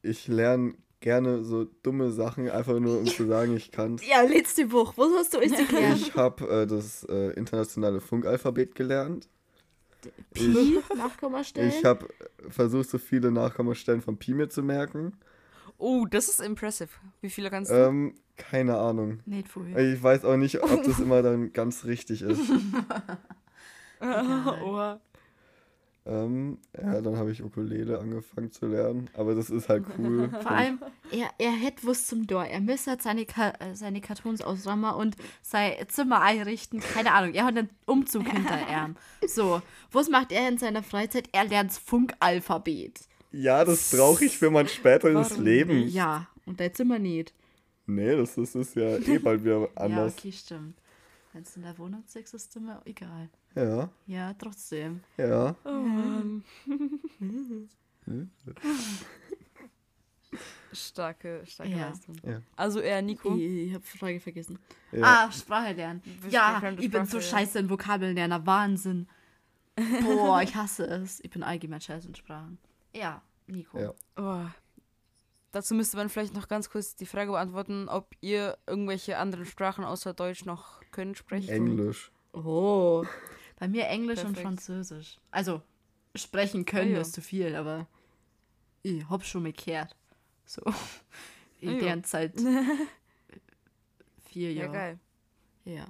ich 0.03 0.27
lerne 0.27 0.75
gerne 0.99 1.43
so 1.43 1.65
dumme 1.83 2.11
Sachen, 2.11 2.49
einfach 2.49 2.79
nur 2.79 2.99
um 2.99 3.05
zu 3.05 3.27
sagen, 3.27 3.55
ich 3.55 3.71
kann's. 3.71 4.05
Ja, 4.07 4.21
letzte 4.21 4.67
Buch. 4.67 4.93
Was 4.95 5.11
hast 5.17 5.33
du 5.33 5.39
euch 5.39 5.51
erklärt? 5.51 5.97
Ich 5.97 6.15
habe 6.15 6.47
äh, 6.47 6.67
das 6.67 7.03
äh, 7.05 7.31
internationale 7.31 7.99
Funkalphabet 7.99 8.75
gelernt. 8.75 9.27
Pi, 10.33 10.79
Nachkommastellen. 10.95 11.69
Ich 11.69 11.83
habe 11.85 12.07
versucht, 12.49 12.89
so 12.89 12.97
viele 12.97 13.31
Nachkommastellen 13.31 14.01
von 14.01 14.17
Pi 14.17 14.33
mir 14.33 14.49
zu 14.49 14.61
merken. 14.61 15.17
Oh, 15.77 16.05
das 16.05 16.29
ist 16.29 16.39
impressive. 16.39 16.89
Wie 17.21 17.29
viele 17.29 17.49
kannst 17.49 17.71
du? 17.71 17.75
Ähm, 17.75 18.15
keine 18.37 18.77
Ahnung. 18.77 19.19
Nicht. 19.25 19.47
Ich 19.75 20.03
weiß 20.03 20.25
auch 20.25 20.37
nicht, 20.37 20.63
ob 20.63 20.83
das 20.83 20.99
immer 20.99 21.21
dann 21.21 21.53
ganz 21.53 21.85
richtig 21.85 22.21
ist. 22.21 22.41
Oha. 24.01 24.99
Ähm, 26.05 26.57
ja, 26.77 26.99
dann 26.99 27.15
habe 27.15 27.31
ich 27.31 27.41
Ukulele 27.41 27.97
angefangen 27.97 28.51
zu 28.51 28.67
lernen, 28.67 29.09
aber 29.13 29.35
das 29.35 29.49
ist 29.49 29.69
halt 29.69 29.85
cool. 29.97 30.29
Vor 30.41 30.51
allem, 30.51 30.79
er, 31.11 31.29
er 31.37 31.51
hätte 31.51 31.87
was 31.87 32.07
zum 32.07 32.27
Tor. 32.27 32.43
Er 32.43 32.59
müsste 32.59 32.91
halt 32.91 33.01
seine, 33.01 33.25
Ka 33.25 33.53
äh, 33.59 33.73
seine 33.73 34.01
Kartons 34.01 34.41
ausräumen 34.41 34.93
und 34.95 35.15
sein 35.41 35.75
Zimmer 35.87 36.21
einrichten. 36.21 36.81
Keine 36.81 37.13
Ahnung, 37.13 37.33
er 37.33 37.45
hat 37.45 37.57
einen 37.57 37.69
Umzug 37.85 38.27
hinter 38.27 38.59
ihm. 38.69 38.97
So, 39.25 39.61
was 39.93 40.09
macht 40.09 40.33
er 40.33 40.49
in 40.49 40.57
seiner 40.57 40.83
Freizeit? 40.83 41.29
Er 41.31 41.45
lernt 41.45 41.71
das 41.71 41.77
Funkalphabet. 41.77 43.07
Ja, 43.33 43.65
das 43.65 43.91
brauche 43.95 44.23
ich 44.25 44.37
für 44.37 44.49
mein 44.51 44.67
späteres 44.67 45.31
Warum 45.31 45.43
Leben. 45.43 45.87
Ja, 45.89 46.27
und 46.45 46.59
dein 46.59 46.73
Zimmer 46.73 46.99
nicht. 46.99 47.33
Nee, 47.87 48.15
das 48.15 48.37
ist, 48.37 48.55
ist 48.55 48.75
ja 48.75 48.97
eh 48.97 49.17
bald 49.17 49.43
wieder 49.43 49.61
Ja, 49.75 49.81
anders. 49.81 50.13
okay, 50.17 50.31
stimmt. 50.31 50.77
Wenn 51.33 51.41
es 51.41 51.55
in 51.57 51.63
der 51.63 51.77
Wohnung 51.79 52.03
ist, 52.05 52.15
ist 52.15 52.33
das 52.33 52.49
Zimmer 52.49 52.81
egal. 52.85 53.27
Ja, 53.55 53.89
Ja, 54.05 54.33
trotzdem. 54.35 55.01
ja. 55.17 55.55
Oh 55.65 55.69
Mann. 55.71 56.43
starke, 60.71 61.43
starke 61.45 61.71
Ja. 61.71 61.89
Leistung. 61.89 62.15
Ja. 62.25 62.41
Also 62.55 62.79
eher 62.79 63.01
Nico. 63.01 63.35
Ich, 63.35 63.41
ich 63.69 63.73
habe 63.73 63.83
Frage 63.83 64.19
vergessen. 64.19 64.59
ja. 64.91 65.01
Ah, 65.03 65.31
Sprache 65.31 65.73
lernen. 65.73 66.01
Ja, 66.29 66.61
ich 66.79 66.89
bin 66.89 67.05
so 67.05 67.17
ja. 67.17 67.23
scheiße 67.23 67.59
in 67.59 67.69
Vokabellerner. 67.69 68.45
Wahnsinn. 68.45 69.07
Boah, 70.01 70.41
ich 70.41 70.55
hasse 70.55 70.85
es. 70.85 71.19
Ich 71.23 71.29
bin 71.31 71.43
allgemein 71.43 71.81
scheiße 71.81 72.07
in 72.07 72.15
Sprachen. 72.15 72.57
Ja, 72.93 73.21
Nico. 73.47 73.79
Ja. 73.79 73.93
Oh. 74.17 74.45
Dazu 75.51 75.75
müsste 75.75 75.97
man 75.97 76.09
vielleicht 76.09 76.33
noch 76.33 76.47
ganz 76.47 76.69
kurz 76.69 76.95
die 76.95 77.05
Frage 77.05 77.31
beantworten, 77.31 77.87
ob 77.89 78.15
ihr 78.21 78.57
irgendwelche 78.65 79.17
anderen 79.17 79.45
Sprachen 79.45 79.83
außer 79.83 80.13
Deutsch 80.13 80.45
noch 80.45 80.81
könnt 80.91 81.17
sprechen. 81.17 81.49
Englisch. 81.49 82.11
Oh. 82.33 83.05
Bei 83.59 83.67
mir 83.67 83.87
Englisch 83.87 84.19
und 84.19 84.33
Perfekt. 84.33 84.47
Französisch. 84.47 85.19
Also, 85.31 85.61
sprechen 86.15 86.65
können 86.65 86.91
Ah, 86.91 86.95
ja. 86.95 87.01
ist 87.01 87.13
zu 87.13 87.21
viel, 87.21 87.55
aber 87.55 87.87
ich 88.81 89.07
hab 89.09 89.23
schon 89.25 89.43
gekehrt. 89.43 89.95
So. 90.45 90.61
In 91.59 91.69
Ah, 91.69 91.73
ja. 91.73 91.79
deren 91.79 92.03
Zeit 92.03 92.33
vier 94.25 94.53
Ja, 94.53 94.63
Jahre. 94.63 94.73
geil. 94.73 94.99
Ja. 95.65 95.85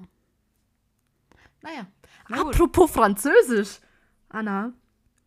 Naja. 1.61 1.87
Na. 2.27 2.41
Apropos 2.41 2.91
Französisch. 2.91 3.79
Anna, 4.29 4.73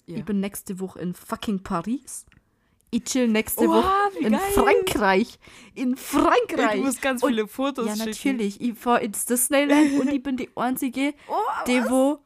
Ja. 0.07 0.16
ich 0.19 0.25
bin 0.25 0.40
nächste 0.40 0.79
Woche 0.81 1.01
in 1.01 1.14
fucking 1.14 1.62
Paris. 1.62 2.27
Ich 2.90 3.05
chill 3.05 3.27
nächste 3.29 3.66
Oha, 3.69 3.79
Woche 3.83 4.19
in 4.25 4.33
geil. 4.33 4.40
Frankreich. 4.55 5.38
In 5.75 5.90
Ja, 5.90 5.97
Frankreich. 5.97 6.77
du 6.81 6.87
musst 6.87 7.03
ganz 7.03 7.23
Und- 7.23 7.31
viele 7.31 7.49
Fotos 7.49 7.87
Ja, 7.87 7.92
schicken. 7.97 8.11
natürlich. 8.11 8.61
Ich 8.61 8.79
fahr 8.79 9.01
ins 9.01 9.25
Disneyland 9.25 9.99
und 10.01 10.09
ich 10.09 10.23
bin 10.23 10.37
die 10.37 10.49
einzige, 10.55 11.12
Oh, 11.29 11.35
die 11.66 11.83
wo 11.90 12.21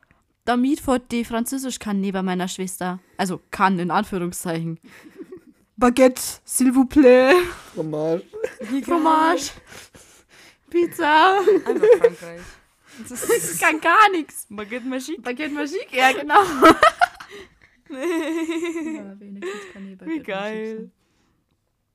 damit 0.45 0.81
vor 0.81 0.99
die 0.99 1.25
Französisch 1.25 1.79
kann 1.79 2.01
neben 2.01 2.25
meiner 2.25 2.49
Schwester. 2.49 2.99
Also 3.16 3.40
kann 3.51 3.79
in 3.79 3.90
Anführungszeichen. 3.90 4.79
Baguette, 5.79 6.21
s'il 6.45 6.73
vous 6.75 6.85
plaît. 6.87 7.35
Fromage. 7.75 8.23
Fromage. 8.85 9.51
Pizza. 10.69 11.38
Einfach 11.64 11.87
Frankreich. 11.99 12.40
Das 13.09 13.09
Das 13.27 13.31
ist 13.31 13.61
kann 13.62 13.81
gar 13.81 14.11
nichts. 14.12 14.47
Baguette 14.51 14.87
Magique. 14.87 15.23
Baguette 15.23 15.55
Magique, 15.55 15.88
ja 15.93 16.12
genau. 16.12 16.43
ja, 18.96 19.20
wenigstens 19.20 20.07
Wie 20.07 20.20
geil. 20.20 20.90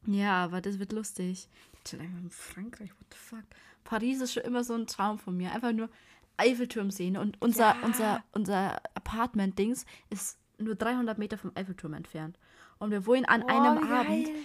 Ja, 0.08 0.44
aber 0.44 0.62
das 0.62 0.78
wird 0.80 0.92
lustig. 0.92 1.48
Ich 1.74 1.84
chill 1.84 2.00
einfach 2.00 2.20
in 2.20 2.30
Frankreich, 2.30 2.92
what 2.92 3.08
the 3.12 3.18
fuck. 3.18 3.44
Paris 3.84 4.22
ist 4.22 4.34
schon 4.34 4.44
immer 4.44 4.64
so 4.64 4.74
ein 4.74 4.88
Traum 4.88 5.18
von 5.20 5.36
mir. 5.38 5.52
Einfach 5.52 5.72
nur 5.72 5.90
Eiffelturm 6.38 6.92
sehen. 6.92 7.18
Und 7.18 7.42
unser, 7.42 7.76
Ja. 7.76 7.78
unser, 7.84 8.24
unser 8.34 8.78
Apartment-Dings 8.96 9.86
ist 10.10 10.38
nur 10.58 10.76
300 10.76 11.18
Meter 11.18 11.38
vom 11.38 11.52
Eiffelturm 11.56 11.94
entfernt. 11.94 12.38
Und 12.78 12.92
wir 12.92 13.06
wohnen 13.06 13.26
an 13.26 13.44
einem 13.44 13.78
Oh, 13.78 13.82
wie 13.88 13.92
Abend 13.92 14.26
geil. 14.28 14.36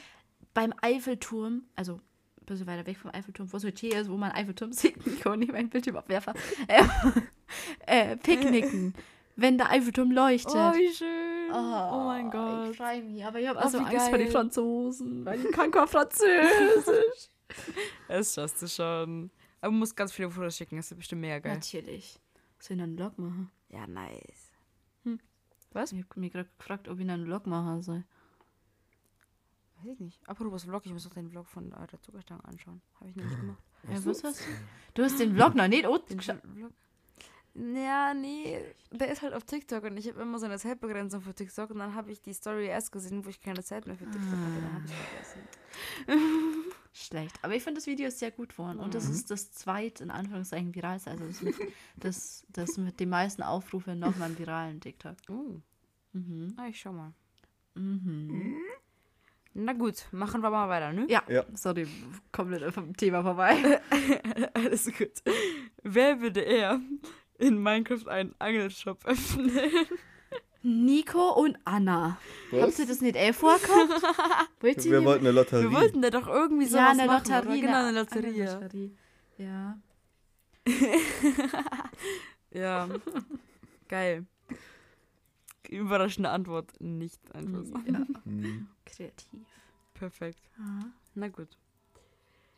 beim 0.55 0.75
Eiffelturm, 0.83 1.65
also 1.77 1.95
ein 2.41 2.47
bisschen 2.47 2.67
weiter 2.67 2.87
weg 2.87 2.97
vom 2.99 3.11
Eiffelturm, 3.13 3.53
wo 3.53 3.59
so 3.59 3.67
ein 3.69 3.75
Tee 3.75 3.89
ist, 3.95 4.09
wo 4.11 4.17
man 4.17 4.31
Eiffelturm 4.33 4.73
sieht. 4.73 4.97
Ich 5.07 5.21
kann 5.21 5.39
nicht 5.41 5.53
meinen 5.53 5.69
Bildschirmabwerfer. 5.69 6.35
Äh, 7.87 8.13
äh, 8.13 8.17
picknicken, 8.17 8.95
wenn 9.35 9.59
der 9.59 9.71
Eiffelturm 9.71 10.13
leuchtet. 10.13 10.55
Oh, 10.55 10.73
wie 10.75 10.93
schön. 10.95 11.40
Oh, 11.53 12.05
mein 12.07 12.27
Ich 12.27 12.33
Gott. 12.33 12.77
freue 12.77 13.03
mich, 13.03 13.25
aber 13.25 13.41
ich 13.41 13.49
habe 13.49 13.59
Oh, 13.59 13.63
also 13.63 13.81
wie 13.81 13.85
Angst 13.85 14.09
vor 14.09 14.19
den 14.19 14.27
geil. 14.27 14.33
Franzosen, 14.33 15.25
weil 15.25 15.45
ich 15.45 15.53
kann 15.53 15.71
kein 15.71 15.89
Französisch. 15.89 17.29
Das 18.09 18.33
schaffst 18.35 18.63
du 18.63 18.69
schon. 18.69 19.31
Aber 19.61 19.73
du 19.73 19.79
musst 19.79 19.97
ganz 19.97 20.13
viele 20.13 20.31
Fotos 20.31 20.57
schicken. 20.57 20.77
Das 20.77 20.91
ist 20.91 20.97
bestimmt 20.97 21.23
mega 21.23 21.41
geil. 21.41 21.55
Natürlich. 21.57 22.21
Soll 22.61 22.77
ich 22.77 22.83
einen 22.83 22.97
Vlog 22.97 23.19
machen? 23.19 23.51
Ja, 23.71 23.87
nice. 23.89 24.53
Hm. 25.05 25.19
Was? 25.73 25.91
Ich 25.93 25.99
habe 26.05 26.21
mich 26.21 26.33
gerade 26.33 26.49
gefragt, 26.59 26.89
ob 26.89 26.99
ich 27.01 27.11
einen 27.11 27.25
Vlog 27.27 27.47
machen 27.49 27.83
soll. 27.83 28.05
Weiß 29.83 29.95
ich 29.95 29.99
nicht. 30.01 30.29
Apropos 30.29 30.63
Vlog, 30.65 30.87
ich 30.87 30.93
muss 30.93 31.05
noch 31.05 31.15
den 31.15 31.29
Vlog 31.29 31.49
von 31.49 31.73
äh, 31.73 31.87
der 31.89 32.01
Zuckerstange 32.03 32.45
anschauen. 32.45 32.81
Habe 33.01 33.11
ich 33.11 33.17
noch 33.17 33.25
nicht 33.25 33.41
gemacht. 33.41 33.63
Ja, 33.89 34.05
was 34.05 34.23
hast 34.25 34.41
du? 34.41 34.45
Du 34.95 35.03
hast 35.03 35.19
den 35.19 35.35
Vlog 35.35 35.55
noch 35.57 35.69
nicht 35.69 35.85
Den 35.85 35.91
ausgeschaut. 35.91 36.41
Vlog. 36.55 36.73
Ja, 37.55 38.15
nee. 38.15 38.59
Der 38.93 39.11
ist 39.11 39.23
halt 39.23 39.35
auf 39.35 39.45
TikTok 39.45 39.85
und 39.85 39.97
ich 39.97 40.09
habe 40.09 40.21
immer 40.23 40.39
so 40.39 40.47
eine 40.47 40.59
Zeitbegrenzung 40.59 41.21
für 41.21 41.35
TikTok 41.35 41.71
und 41.71 41.79
dann 41.79 41.95
habe 41.95 42.11
ich 42.13 42.23
die 42.23 42.33
Story 42.33 42.67
erst 42.67 42.93
gesehen, 42.93 43.25
wo 43.25 43.29
ich 43.29 43.41
keine 43.41 43.63
Zeit 43.65 43.87
mehr 43.87 43.97
für 43.97 44.05
TikTok 44.05 44.23
hatte. 44.23 44.61
Dann 44.63 44.73
habe 44.75 44.85
ich 44.87 44.93
vergessen. 44.95 45.41
Schlecht. 46.93 47.39
Aber 47.43 47.55
ich 47.55 47.63
finde, 47.63 47.79
das 47.79 47.87
Video 47.87 48.09
ist 48.09 48.19
sehr 48.19 48.31
gut 48.31 48.51
geworden. 48.51 48.79
Und 48.79 48.95
das 48.95 49.09
ist 49.09 49.31
das 49.31 49.53
zweit, 49.53 50.01
in 50.01 50.11
Anführungszeichen, 50.11 50.75
viralste. 50.75 51.11
Also 51.11 51.25
das 51.25 51.41
mit, 51.43 51.55
das, 51.97 52.47
das 52.49 52.77
mit 52.79 52.99
den 53.01 53.09
meisten 53.09 53.43
Aufrufen 53.43 53.99
noch 53.99 54.17
mal 54.17 54.31
im 54.31 54.39
viralen 54.39 54.81
TikTok. 54.81 55.17
Oh. 55.29 55.61
Mhm. 56.13 56.55
Ah, 56.57 56.67
ich 56.69 56.81
schau 56.81 56.93
mal. 56.93 57.13
Mhm. 57.75 58.57
Na 59.55 59.73
gut, 59.73 60.07
machen 60.13 60.43
wir 60.43 60.51
mal 60.51 60.69
weiter, 60.69 60.93
ne? 60.93 61.07
Ja, 61.09 61.23
Ja. 61.29 61.45
sorry, 61.55 61.87
komplett 62.33 62.73
vom 62.73 62.97
Thema 62.97 63.23
vorbei. 63.23 63.81
Alles 64.55 64.87
gut. 64.97 65.11
Wer 65.83 66.21
würde 66.21 66.41
eher 66.41 66.81
in 67.41 67.63
Minecraft 67.63 68.07
einen 68.09 68.35
Angelshop 68.39 69.05
öffnen? 69.07 69.51
Nico 70.63 71.33
und 71.33 71.59
Anna. 71.65 72.19
Habt 72.53 72.63
Was? 72.63 72.79
ihr 72.79 72.87
das 72.87 73.01
nicht 73.01 73.17
eh 73.17 73.33
vorgehabt? 73.33 74.03
Wollt 74.61 74.85
Wir 74.85 75.05
wollten 75.05 75.27
eine 75.27 75.33
Lotterie. 75.35 75.63
Wir 75.63 75.73
wollten 75.73 76.03
da 76.03 76.11
doch 76.11 76.29
irgendwie 76.29 76.67
so 76.67 76.77
ja, 76.77 76.91
was 76.91 76.99
eine 76.99 77.07
machen, 77.07 77.33
Lotterie. 77.33 77.59
Oder? 77.59 77.67
Genau, 77.67 77.79
eine 77.79 77.99
Lotterie. 77.99 78.43
Eine 78.43 78.61
Lotterie. 78.61 78.97
Ja. 79.39 79.79
Ja. 82.53 82.89
Geil. 83.89 84.27
Überraschende 85.69 86.31
Antwort. 86.31 86.73
Nicht 86.81 87.21
einfach. 87.33 87.65
so. 87.65 87.75
ja. 87.87 88.05
Hm. 88.25 88.67
Kreativ. 88.85 89.47
Perfekt. 89.95 90.51
Aha. 90.59 90.87
Na 91.15 91.29
gut. 91.29 91.57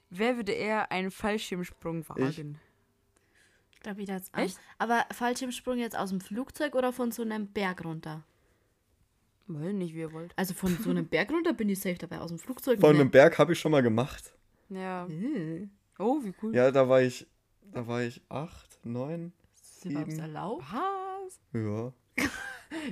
Wer 0.09 0.37
würde 0.37 0.53
eher 0.53 0.91
einen 0.91 1.11
Fallschirmsprung 1.11 2.09
wagen? 2.09 2.29
Ich 2.29 2.72
glaube, 3.83 3.99
wieder 3.99 4.15
jetzt 4.15 4.37
Echt? 4.37 4.59
Aber 4.79 5.05
Fallschirmsprung 5.13 5.79
jetzt 5.79 5.97
aus 5.97 6.11
dem 6.11 6.21
Flugzeug 6.21 6.75
oder 6.75 6.93
von 6.93 7.13
so 7.13 7.23
einem 7.23 7.47
Berg 7.49 7.85
runter? 7.85 8.23
Weiß 9.49 9.73
nicht, 9.75 9.95
wie 9.95 10.01
ihr 10.01 10.13
wollt. 10.13 10.33
Also 10.37 10.55
von 10.55 10.77
so 10.79 10.91
einem 10.91 11.07
Berg 11.07 11.31
runter 11.31 11.53
bin 11.53 11.69
ich 11.69 11.81
safe 11.81 11.99
dabei. 11.99 12.19
Aus 12.21 12.31
dem 12.31 12.39
Flugzeug 12.39 12.81
Von 12.81 12.95
ne. 12.95 13.01
einem 13.03 13.11
Berg 13.11 13.39
habe 13.39 13.53
ich 13.53 13.61
schon 13.61 13.73
mal 13.73 13.83
gemacht. 13.83 14.33
Ja. 14.69 15.07
Äh, 15.07 15.69
Oh, 15.99 16.21
wie 16.25 16.33
cool. 16.43 16.55
Ja, 16.55 16.71
da 16.71 16.89
war 16.89 17.03
ich, 17.03 17.27
da 17.71 17.87
war 17.87 18.03
ich 18.03 18.23
acht, 18.29 18.81
neun. 18.83 19.33
Sieben. 19.55 20.19
erlaubt? 20.19 20.65
Was? 20.73 21.41
Ja. 21.53 21.93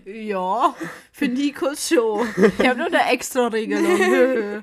Ja, 0.05 0.74
für 1.11 1.26
Nikos 1.26 1.88
Show. 1.88 2.22
Ich 2.59 2.66
habe 2.68 2.76
nur 2.76 2.88
eine 2.88 3.11
extra 3.11 3.46
Regelung. 3.46 4.62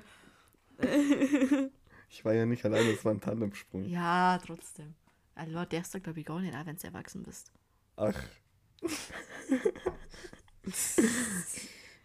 Ich 2.10 2.24
war 2.24 2.34
ja 2.34 2.46
nicht 2.46 2.64
alleine, 2.64 2.92
es 2.92 3.04
war 3.04 3.14
ein 3.14 3.20
Tandemsprung. 3.20 3.84
ja, 3.86 4.40
trotzdem. 4.46 4.94
Also, 5.38 5.66
darfst 5.66 5.94
du, 5.94 6.00
glaube 6.02 6.20
ich, 6.20 6.26
gar 6.26 6.40
nicht, 6.40 6.56
auch 6.56 6.66
wenn 6.66 6.76
du 6.78 6.84
erwachsen 6.88 7.24
bist. 7.24 7.52
Ach, 7.96 8.16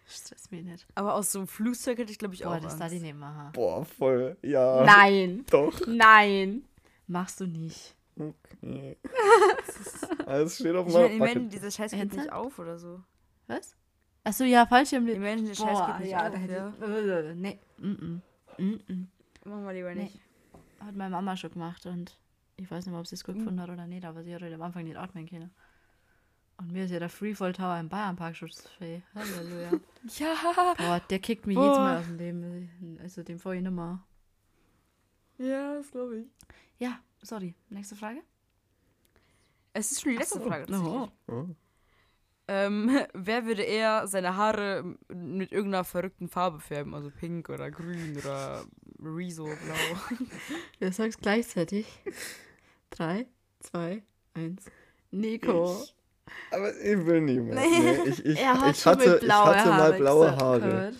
Stress 0.07 0.51
mich 0.51 0.63
nicht. 0.63 0.85
Aber 0.95 1.15
aus 1.15 1.31
so 1.31 1.39
einem 1.39 1.47
Flugzeug 1.47 1.97
hätte 1.97 2.11
ich, 2.11 2.19
glaube 2.19 2.33
ich, 2.35 2.43
Boah, 2.43 2.49
auch 2.51 2.55
das 2.55 2.73
Angst. 2.73 2.81
darf 2.81 2.91
ich 2.91 3.01
nicht 3.01 3.15
machen. 3.17 3.51
boah, 3.53 3.83
voll. 3.85 4.37
Ja. 4.43 4.83
Nein, 4.85 5.45
Doch. 5.49 5.81
nein. 5.87 6.63
Machst 7.07 7.39
du 7.41 7.47
nicht. 7.47 7.95
Okay. 8.17 8.97
Also, 10.25 10.45
es 10.45 10.55
steht 10.59 10.73
auf 10.75 10.87
Ich 10.87 10.93
meiner 10.93 11.09
meine, 11.09 11.13
ich 11.15 11.19
meine, 11.35 11.49
dieser 11.49 11.69
Scheiß 11.69 11.91
geht 11.91 12.13
nicht 12.15 12.31
auf 12.31 12.57
oder 12.57 12.79
so. 12.79 13.01
Was? 13.47 13.75
Achso, 14.23 14.45
ja, 14.45 14.65
Fallschirm. 14.65 15.05
Ich 15.09 15.19
meine, 15.19 15.43
der 15.43 15.53
Scheiß 15.53 15.65
Boah, 15.79 15.87
geht 15.87 15.99
nicht 16.05 16.11
ja, 16.11 16.27
auf. 16.27 16.31
da 16.33 16.37
hätte 16.39 16.53
Ja. 16.53 16.73
ich... 16.79 16.81
Äh, 16.85 17.35
Nee, 17.35 17.59
mm 17.77 17.85
-mm. 17.91 18.21
Mm 18.57 18.79
-mm. 18.87 19.05
Machen 19.49 19.65
wir 19.65 19.73
lieber 19.73 19.93
Nee. 19.93 20.03
nicht. 20.03 20.19
Hat 20.79 20.95
meine 20.95 21.09
Mama 21.09 21.35
schon 21.35 21.51
gemacht 21.51 21.85
und 21.87 22.17
ich 22.57 22.69
weiß 22.69 22.85
nicht 22.85 22.91
mehr, 22.91 22.99
ob 22.99 23.07
sie 23.07 23.15
es 23.15 23.23
gut 23.23 23.35
gefunden 23.35 23.61
hat 23.61 23.69
oder 23.69 23.87
nicht, 23.87 24.05
aber 24.05 24.23
sie 24.23 24.33
hat 24.33 24.41
halt 24.41 24.53
am 24.53 24.61
Anfang 24.61 24.83
nicht 24.83 24.97
atmen 24.97 25.27
können. 25.27 25.51
Und 26.57 26.71
mir 26.71 26.85
ist 26.85 26.91
ja 26.91 26.99
der 26.99 27.09
Freefall 27.09 27.53
Tower 27.53 27.79
im 27.79 27.89
Bayernpark 27.89 28.35
schutzfähig. 28.35 29.03
Halleluja. 29.15 29.71
Ja. 30.17 30.35
Boah, 30.77 30.99
der 31.09 31.19
kickt 31.19 31.47
mich 31.47 31.55
Boah. 31.55 31.63
jedes 31.63 31.77
Mal 31.77 31.97
aus 31.97 32.05
dem 32.07 32.17
Leben. 32.17 32.99
Also 33.01 33.23
dem 33.23 33.39
vor 33.39 33.53
ich 33.53 33.61
nimmer. 33.61 34.05
Ja, 35.37 35.75
das 35.75 35.91
glaube 35.91 36.19
ich. 36.19 36.25
Ja, 36.77 36.99
sorry. 37.21 37.55
Nächste 37.69 37.95
Frage? 37.95 38.21
Es 39.71 39.91
ist 39.91 40.01
schon 40.01 40.11
die 40.11 40.17
letzte 40.17 40.39
so. 40.39 40.45
Frage. 40.45 40.65
Oh. 40.73 41.07
Oh. 41.27 41.45
Ähm, 42.49 42.99
wer 43.13 43.45
würde 43.45 43.63
eher 43.63 44.07
seine 44.07 44.35
Haare 44.35 44.97
mit 45.07 45.51
irgendeiner 45.51 45.85
verrückten 45.85 46.27
Farbe 46.27 46.59
färben? 46.59 46.93
Also 46.93 47.09
pink 47.09 47.49
oder 47.49 47.71
grün 47.71 48.17
oder 48.17 48.65
Riso 49.03 49.45
blau. 49.45 50.17
Du 50.79 50.91
sagst 50.91 51.21
gleichzeitig. 51.21 51.85
Drei, 52.89 53.27
zwei, 53.59 54.03
eins. 54.33 54.65
Nico. 55.11 55.83
Aber 56.51 56.75
ich 56.75 57.05
will 57.05 57.21
nicht 57.21 57.41
mehr. 57.41 57.55
Nee, 57.55 58.09
ich, 58.09 58.25
ich, 58.25 58.39
er 58.39 58.59
hat 58.59 58.75
ich, 58.75 58.81
schon 58.81 58.91
hatte, 58.93 59.09
mit 59.09 59.21
ich 59.21 59.25
blaue 59.27 59.45
hatte 59.45 59.69
mal 59.69 59.79
Haare 59.79 59.97
blaue 59.97 60.25
gesagt, 60.25 60.41
Haare. 60.41 60.93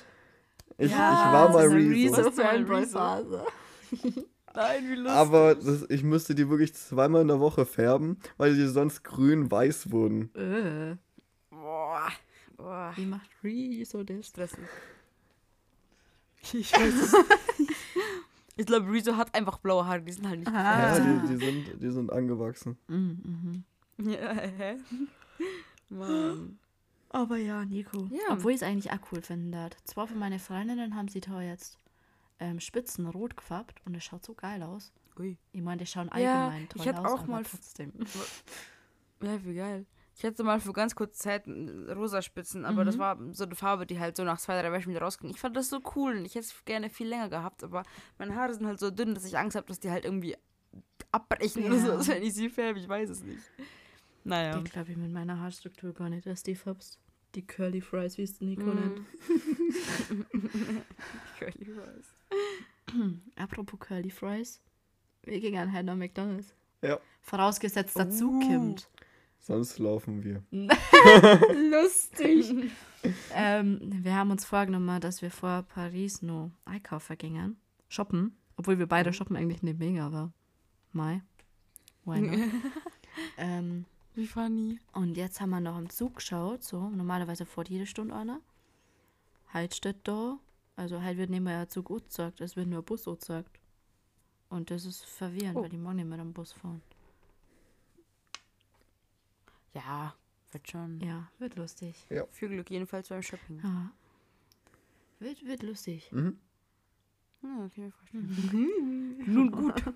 Ich, 0.77 0.91
Ja, 0.91 1.25
ich 1.27 1.33
war 1.33 1.49
mal 1.51 1.67
Rezo. 1.67 2.15
Rezo. 2.15 2.31
Fanboy-Phase. 2.31 3.45
Nein, 4.55 4.89
wie 4.89 4.95
lustig. 4.95 5.11
Aber 5.11 5.55
das, 5.55 5.89
ich 5.89 6.03
müsste 6.03 6.35
die 6.35 6.49
wirklich 6.49 6.73
zweimal 6.73 7.21
in 7.21 7.27
der 7.27 7.39
Woche 7.39 7.65
färben, 7.65 8.19
weil 8.37 8.53
die 8.55 8.67
sonst 8.67 9.03
grün-weiß 9.03 9.91
wurden. 9.91 10.33
Äh, 10.35 10.95
Boah. 11.49 12.09
Boah. 12.57 12.93
wie 12.95 13.05
macht 13.05 13.29
Rezo 13.43 14.03
das? 14.03 14.27
Stressig. 14.27 14.59
Ich 16.53 16.71
weiß 16.73 16.93
es. 16.93 17.15
Ich 18.55 18.67
glaube, 18.67 18.91
Rezo 18.91 19.17
hat 19.17 19.33
einfach 19.33 19.57
blaue 19.57 19.83
Haare, 19.87 20.03
die 20.03 20.11
sind 20.11 20.27
halt 20.27 20.39
nicht 20.41 20.47
Ah. 20.51 20.95
Ja, 20.95 20.99
die, 20.99 21.27
die, 21.27 21.43
sind, 21.43 21.81
die 21.81 21.89
sind 21.89 22.11
angewachsen. 22.13 22.77
Mhm, 22.87 23.63
mhm. 23.97 24.11
Ja, 24.11 24.31
hä? 24.33 24.77
Mann. 25.89 26.59
Aber 27.09 27.37
ja, 27.37 27.65
Nico. 27.65 28.07
Ja. 28.11 28.31
Obwohl 28.33 28.51
ich 28.51 28.57
es 28.57 28.63
eigentlich 28.63 28.91
auch 28.91 28.99
cool 29.11 29.21
finde. 29.23 29.71
Zwei 29.85 30.05
von 30.05 30.19
meinen 30.19 30.37
Freundinnen 30.39 30.95
haben 30.95 31.07
sie 31.07 31.19
da 31.19 31.41
jetzt 31.41 31.79
ähm, 32.39 32.59
Spitzen 32.59 33.07
rot 33.07 33.35
gefärbt 33.35 33.81
und 33.85 33.95
es 33.95 34.03
schaut 34.03 34.23
so 34.23 34.35
geil 34.35 34.61
aus. 34.61 34.91
Ui. 35.17 35.35
Ich 35.51 35.61
meine, 35.61 35.77
die 35.79 35.87
schauen 35.87 36.11
Ja, 36.15 36.45
allgemein 36.45 36.69
toll 36.69 36.81
ich 36.81 36.85
hätte 36.87 36.99
aus, 37.01 37.11
auch 37.11 37.19
aber 37.23 37.31
mal- 37.31 37.43
trotzdem. 37.43 37.91
Ja, 39.23 39.43
wie 39.45 39.55
geil. 39.55 39.85
Ich 40.15 40.23
hatte 40.23 40.43
mal 40.43 40.59
für 40.59 40.73
ganz 40.73 40.93
kurze 40.95 41.17
Zeit 41.19 41.47
äh, 41.47 41.91
rosa 41.93 42.21
Spitzen, 42.21 42.65
aber 42.65 42.85
das 42.85 42.95
Mhm. 42.95 42.99
war 42.99 43.17
so 43.31 43.45
eine 43.45 43.55
Farbe, 43.55 43.85
die 43.87 43.99
halt 43.99 44.15
so 44.15 44.23
nach 44.23 44.39
zwei, 44.39 44.61
drei 44.61 44.71
Wäschen 44.71 44.91
wieder 44.91 45.01
rausging. 45.01 45.29
Ich 45.31 45.39
fand 45.39 45.57
das 45.57 45.69
so 45.69 45.79
cool 45.95 46.15
und 46.17 46.25
ich 46.25 46.35
hätte 46.35 46.45
es 46.45 46.65
gerne 46.65 46.89
viel 46.89 47.07
länger 47.07 47.29
gehabt, 47.29 47.63
aber 47.63 47.83
meine 48.19 48.35
Haare 48.35 48.53
sind 48.53 48.65
halt 48.67 48.79
so 48.79 48.91
dünn, 48.91 49.15
dass 49.15 49.25
ich 49.25 49.37
Angst 49.37 49.55
habe, 49.57 49.65
dass 49.67 49.79
die 49.79 49.89
halt 49.89 50.05
irgendwie 50.05 50.35
abbrechen 51.11 51.63
oder 51.65 51.75
Ja. 51.77 51.85
so, 51.85 51.91
als 51.93 52.07
wenn 52.07 52.21
ich 52.23 52.33
sie 52.33 52.49
färbe. 52.49 52.79
Ich 52.79 52.87
weiß 52.87 53.09
es 53.09 53.23
nicht. 53.23 53.41
Naja. 54.23 54.57
Die 54.59 54.69
glaube 54.69 54.91
ich 54.91 54.97
mit 54.97 55.11
meiner 55.11 55.39
Haarstruktur 55.39 55.93
gar 55.93 56.09
nicht, 56.09 56.25
dass 56.25 56.43
die 56.43 56.55
Fabs. 56.55 56.99
Die 57.35 57.45
Curly 57.45 57.81
Fries, 57.81 58.17
wie 58.19 58.23
es 58.23 58.39
Nico 58.41 58.61
Mm. 58.65 58.75
nennt. 58.75 59.01
Curly 61.39 61.65
Fries. 61.65 62.15
Apropos 63.35 63.79
Curly 63.79 64.11
Fries. 64.11 64.61
Wir 65.23 65.39
gingen 65.39 65.71
halt 65.73 65.85
nach 65.85 65.95
McDonalds. 65.95 66.53
Ja. 66.81 66.99
Vorausgesetzt 67.21 67.97
dazu 67.97 68.29
Uh. 68.31 68.39
kommt. 68.39 68.89
Sonst 69.45 69.77
laufen 69.77 70.23
wir. 70.23 70.41
Lustig. 70.51 72.71
ähm, 73.33 73.77
wir 73.81 74.15
haben 74.15 74.31
uns 74.31 74.45
vorgenommen, 74.45 75.01
dass 75.01 75.21
wir 75.21 75.31
vor 75.31 75.63
Paris 75.63 76.21
nur 76.21 76.49
einkaufen 76.63 77.17
gingen. 77.17 77.57
Shoppen. 77.89 78.37
Obwohl 78.55 78.79
wir 78.79 78.87
beide 78.87 79.11
shoppen 79.11 79.35
eigentlich 79.35 79.61
nicht 79.61 79.79
mega, 79.79 80.05
aber 80.07 80.31
Mai. 80.93 81.21
Why 82.05 82.21
not? 82.21 82.39
ähm, 83.37 83.83
Wie 84.15 84.27
funny. 84.27 84.79
und 84.93 85.17
jetzt 85.17 85.41
haben 85.41 85.49
wir 85.49 85.59
noch 85.59 85.77
im 85.77 85.89
Zug 85.89 86.15
geschaut. 86.15 86.63
So, 86.63 86.89
normalerweise 86.89 87.45
vor 87.45 87.65
jede 87.65 87.85
Stunde 87.85 88.15
einer. 88.15 88.39
Halt 89.53 89.75
steht 89.75 90.07
da. 90.07 90.39
Also 90.77 91.01
halt 91.01 91.17
wird 91.17 91.29
nicht 91.29 91.43
mehr 91.43 91.67
Zug 91.67 91.89
gesagt, 92.05 92.39
es 92.39 92.55
wird 92.55 92.67
nur 92.67 92.81
Bus 92.81 93.03
gesagt. 93.03 93.59
Und 94.47 94.71
das 94.71 94.85
ist 94.85 95.03
verwirrend, 95.05 95.57
Oh. 95.57 95.63
weil 95.63 95.69
die 95.69 95.77
morgen 95.77 95.97
nicht 95.97 96.07
mehr 96.07 96.19
am 96.19 96.31
Bus 96.31 96.53
fahren. 96.53 96.81
Ja, 99.73 100.15
wird 100.51 100.69
schon. 100.69 100.99
Ja, 100.99 101.31
wird 101.39 101.55
lustig. 101.55 102.07
Viel 102.31 102.49
Glück 102.49 102.69
jedenfalls 102.69 103.09
beim 103.09 103.23
Shopping. 103.23 103.59
Ja. 103.63 103.91
Wird, 105.19 105.45
wird 105.45 105.63
lustig. 105.63 106.11
Mhm. 106.11 106.39
Ja, 107.41 107.49
kann 107.49 107.67
ich 107.67 107.77
mir 107.77 107.91
vorstellen. 107.91 109.23
Nun 109.25 109.51
gut. 109.51 109.83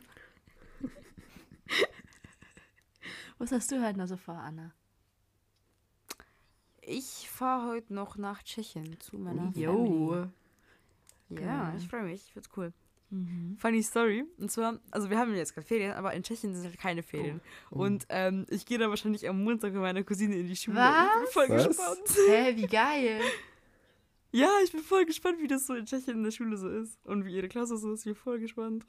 Was 3.38 3.52
hast 3.52 3.72
du 3.72 3.82
halt 3.82 3.98
noch 3.98 4.08
so 4.08 4.18
vor, 4.18 4.36
Anna? 4.36 4.74
Ich 6.82 7.30
fahre 7.30 7.70
heute 7.70 7.94
noch 7.94 8.18
nach 8.18 8.42
Tschechien 8.44 9.00
zu 9.00 9.18
meiner. 9.18 9.52
Jo. 9.56 10.28
Ja, 11.30 11.74
ich 11.76 11.88
freue 11.88 12.04
mich. 12.04 12.34
Wird 12.36 12.50
cool. 12.58 12.74
Mhm. 13.10 13.56
Funny 13.58 13.82
Story. 13.84 14.26
Und 14.38 14.52
zwar, 14.52 14.80
also 14.92 15.10
wir 15.10 15.18
haben 15.18 15.34
jetzt 15.36 15.54
gerade 15.54 15.66
Ferien, 15.66 15.94
aber 15.94 16.14
in 16.14 16.24
Tschechien 16.24 16.54
sind 16.54 16.66
halt 16.66 16.78
keine 16.78 17.04
Ferien. 17.04 17.42
Und 17.70 18.06
ähm, 18.10 18.46
ich 18.50 18.66
gehe 18.66 18.78
dann 18.78 18.90
wahrscheinlich 18.90 19.28
am 19.28 19.44
Montag 19.44 19.74
mit 19.74 19.82
meiner 19.82 20.04
Cousine 20.04 20.36
in 20.36 20.48
die 20.48 20.56
Schule. 20.56 20.80
Ich 20.80 21.20
bin 21.22 21.32
voll 21.32 21.50
Was? 21.50 21.68
gespannt. 21.68 22.18
Hä, 22.30 22.56
wie 22.56 22.68
geil. 22.68 23.22
Ja, 24.34 24.50
ich 24.62 24.74
bin 24.74 24.82
voll 24.82 25.06
gespannt, 25.06 25.38
wie 25.42 25.48
das 25.48 25.66
so 25.66 25.74
in 25.74 25.86
Tschechien 25.86 26.18
in 26.18 26.24
der 26.24 26.32
Schule 26.32 26.58
so 26.58 26.68
ist. 26.68 27.00
Und 27.06 27.26
wie 27.26 27.34
ihre 27.34 27.48
Klasse 27.48 27.78
so 27.78 27.94
ist. 27.94 28.02
Ich 28.02 28.14
bin 28.14 28.16
voll 28.16 28.40
gespannt. 28.40 28.86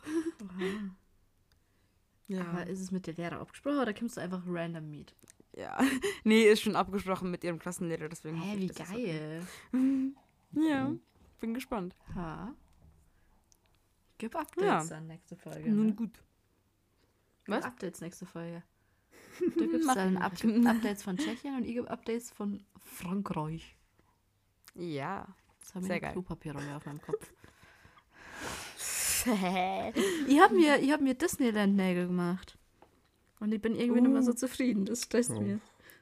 Ja. 2.27 2.45
Aber 2.45 2.67
ist 2.67 2.81
es 2.81 2.91
mit 2.91 3.07
der 3.07 3.15
Lehrer 3.15 3.41
abgesprochen 3.41 3.79
oder 3.79 3.95
kommst 3.95 4.17
du 4.17 4.21
einfach 4.21 4.43
random 4.47 4.91
mit? 4.91 5.15
ja. 5.57 5.79
Nee, 6.25 6.43
ist 6.45 6.63
schon 6.63 6.77
abgesprochen 6.77 7.31
mit 7.31 7.45
ihrem 7.45 7.59
Klassenlehrer, 7.59 8.09
deswegen. 8.09 8.41
Hä, 8.41 8.57
wie 8.59 8.67
es 8.67 8.77
geil. 8.77 9.43
okay. 9.73 10.13
Ja, 10.69 10.93
bin 11.41 11.55
gespannt. 11.55 11.95
Ha. 12.15 12.55
Gib 14.19 14.35
Updates 14.37 14.65
Ja. 14.67 14.85
dann 14.85 15.07
nächste 15.07 15.37
Folge. 15.37 15.71
Nun 15.71 15.87
Ne? 15.87 15.93
gut. 15.95 16.13
Gib 17.45 17.55
Was? 17.55 17.65
Updates 17.65 18.01
nächste 18.01 18.27
Folge. 18.27 18.63
Du 19.57 19.69
gibst 19.71 19.89
dann. 19.95 20.17
Up 20.17 20.33
gib 20.41 20.67
Updates 20.67 21.03
von 21.05 21.17
Tschechien 21.17 21.55
und 21.57 21.65
ich 21.65 21.75
gebe 21.75 21.89
Updates 21.91 22.31
von 22.33 22.65
Frankreich. 22.81 23.77
Ja. 24.75 25.27
Jetzt 25.61 25.75
habe 25.77 25.85
ich 25.95 26.03
geil. 26.03 26.13
Klopapierrolle 26.13 26.77
auf 26.77 26.85
meinem 26.87 27.01
Kopf. 27.01 27.33
ich 29.25 30.41
habe 30.41 30.55
mir, 30.55 30.79
ich 30.81 30.91
hab 30.93 31.01
mir 31.01 31.15
Disneyland-Nägel 31.15 32.07
gemacht. 32.09 32.57
Und 33.41 33.53
ich 33.53 33.61
bin 33.61 33.77
irgendwie 33.77 34.01
nicht 34.01 34.11
mehr 34.13 34.23
so 34.23 34.33
zufrieden. 34.33 34.85
Das 34.87 35.03
stresst 35.05 35.31
Oh. 35.31 35.41
mir. 35.41 35.61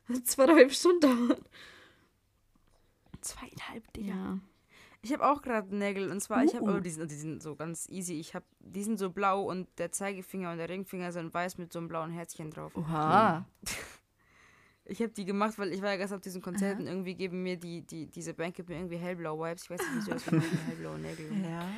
Das 0.08 0.18
hat 0.18 0.26
zweieinhalb 0.26 0.72
Stunden 0.72 1.00
dauert. 1.28 1.42
Zweieinhalb, 3.20 3.92
Digga. 3.92 4.14
Ja. 4.14 4.38
Ich 5.06 5.12
habe 5.12 5.24
auch 5.24 5.40
gerade 5.40 5.72
Nägel 5.72 6.10
und 6.10 6.20
zwar, 6.20 6.42
ich 6.42 6.52
habe, 6.52 6.64
Uh. 6.64 6.76
oh, 6.78 6.80
die 6.80 6.90
sind, 6.90 7.12
die 7.12 7.14
sind 7.14 7.40
so 7.40 7.54
ganz 7.54 7.88
easy. 7.88 8.14
Ich 8.14 8.34
habe, 8.34 8.44
die 8.58 8.82
sind 8.82 8.98
so 8.98 9.10
blau 9.10 9.44
und 9.44 9.68
der 9.78 9.92
Zeigefinger 9.92 10.50
und 10.50 10.58
der 10.58 10.68
Ringfinger 10.68 11.12
sind 11.12 11.32
weiß 11.32 11.58
mit 11.58 11.72
so 11.72 11.78
einem 11.78 11.86
blauen 11.86 12.10
Herzchen 12.10 12.50
drauf. 12.50 12.76
Oha. 12.76 13.46
Ich 14.88 15.02
habe 15.02 15.10
die 15.10 15.24
gemacht, 15.24 15.58
weil 15.58 15.72
ich 15.72 15.82
war 15.82 15.90
ja 15.90 15.96
gestern 15.96 16.18
auf 16.18 16.22
diesen 16.22 16.40
Konzerten. 16.40 16.86
Irgendwie 16.86 17.16
geben 17.16 17.42
mir 17.42 17.56
die, 17.56 17.82
die, 17.82 18.06
diese 18.06 18.34
gibt 18.34 18.68
mir 18.68 18.76
irgendwie 18.76 18.98
hellblau 18.98 19.36
Vibes. 19.36 19.64
Ich 19.64 19.70
weiß 19.70 19.80
nicht, 19.80 19.90
wieso 19.96 20.12
das 20.12 20.26
hellblaue 20.68 21.00
Nägel. 21.00 21.28
Ja. 21.42 21.68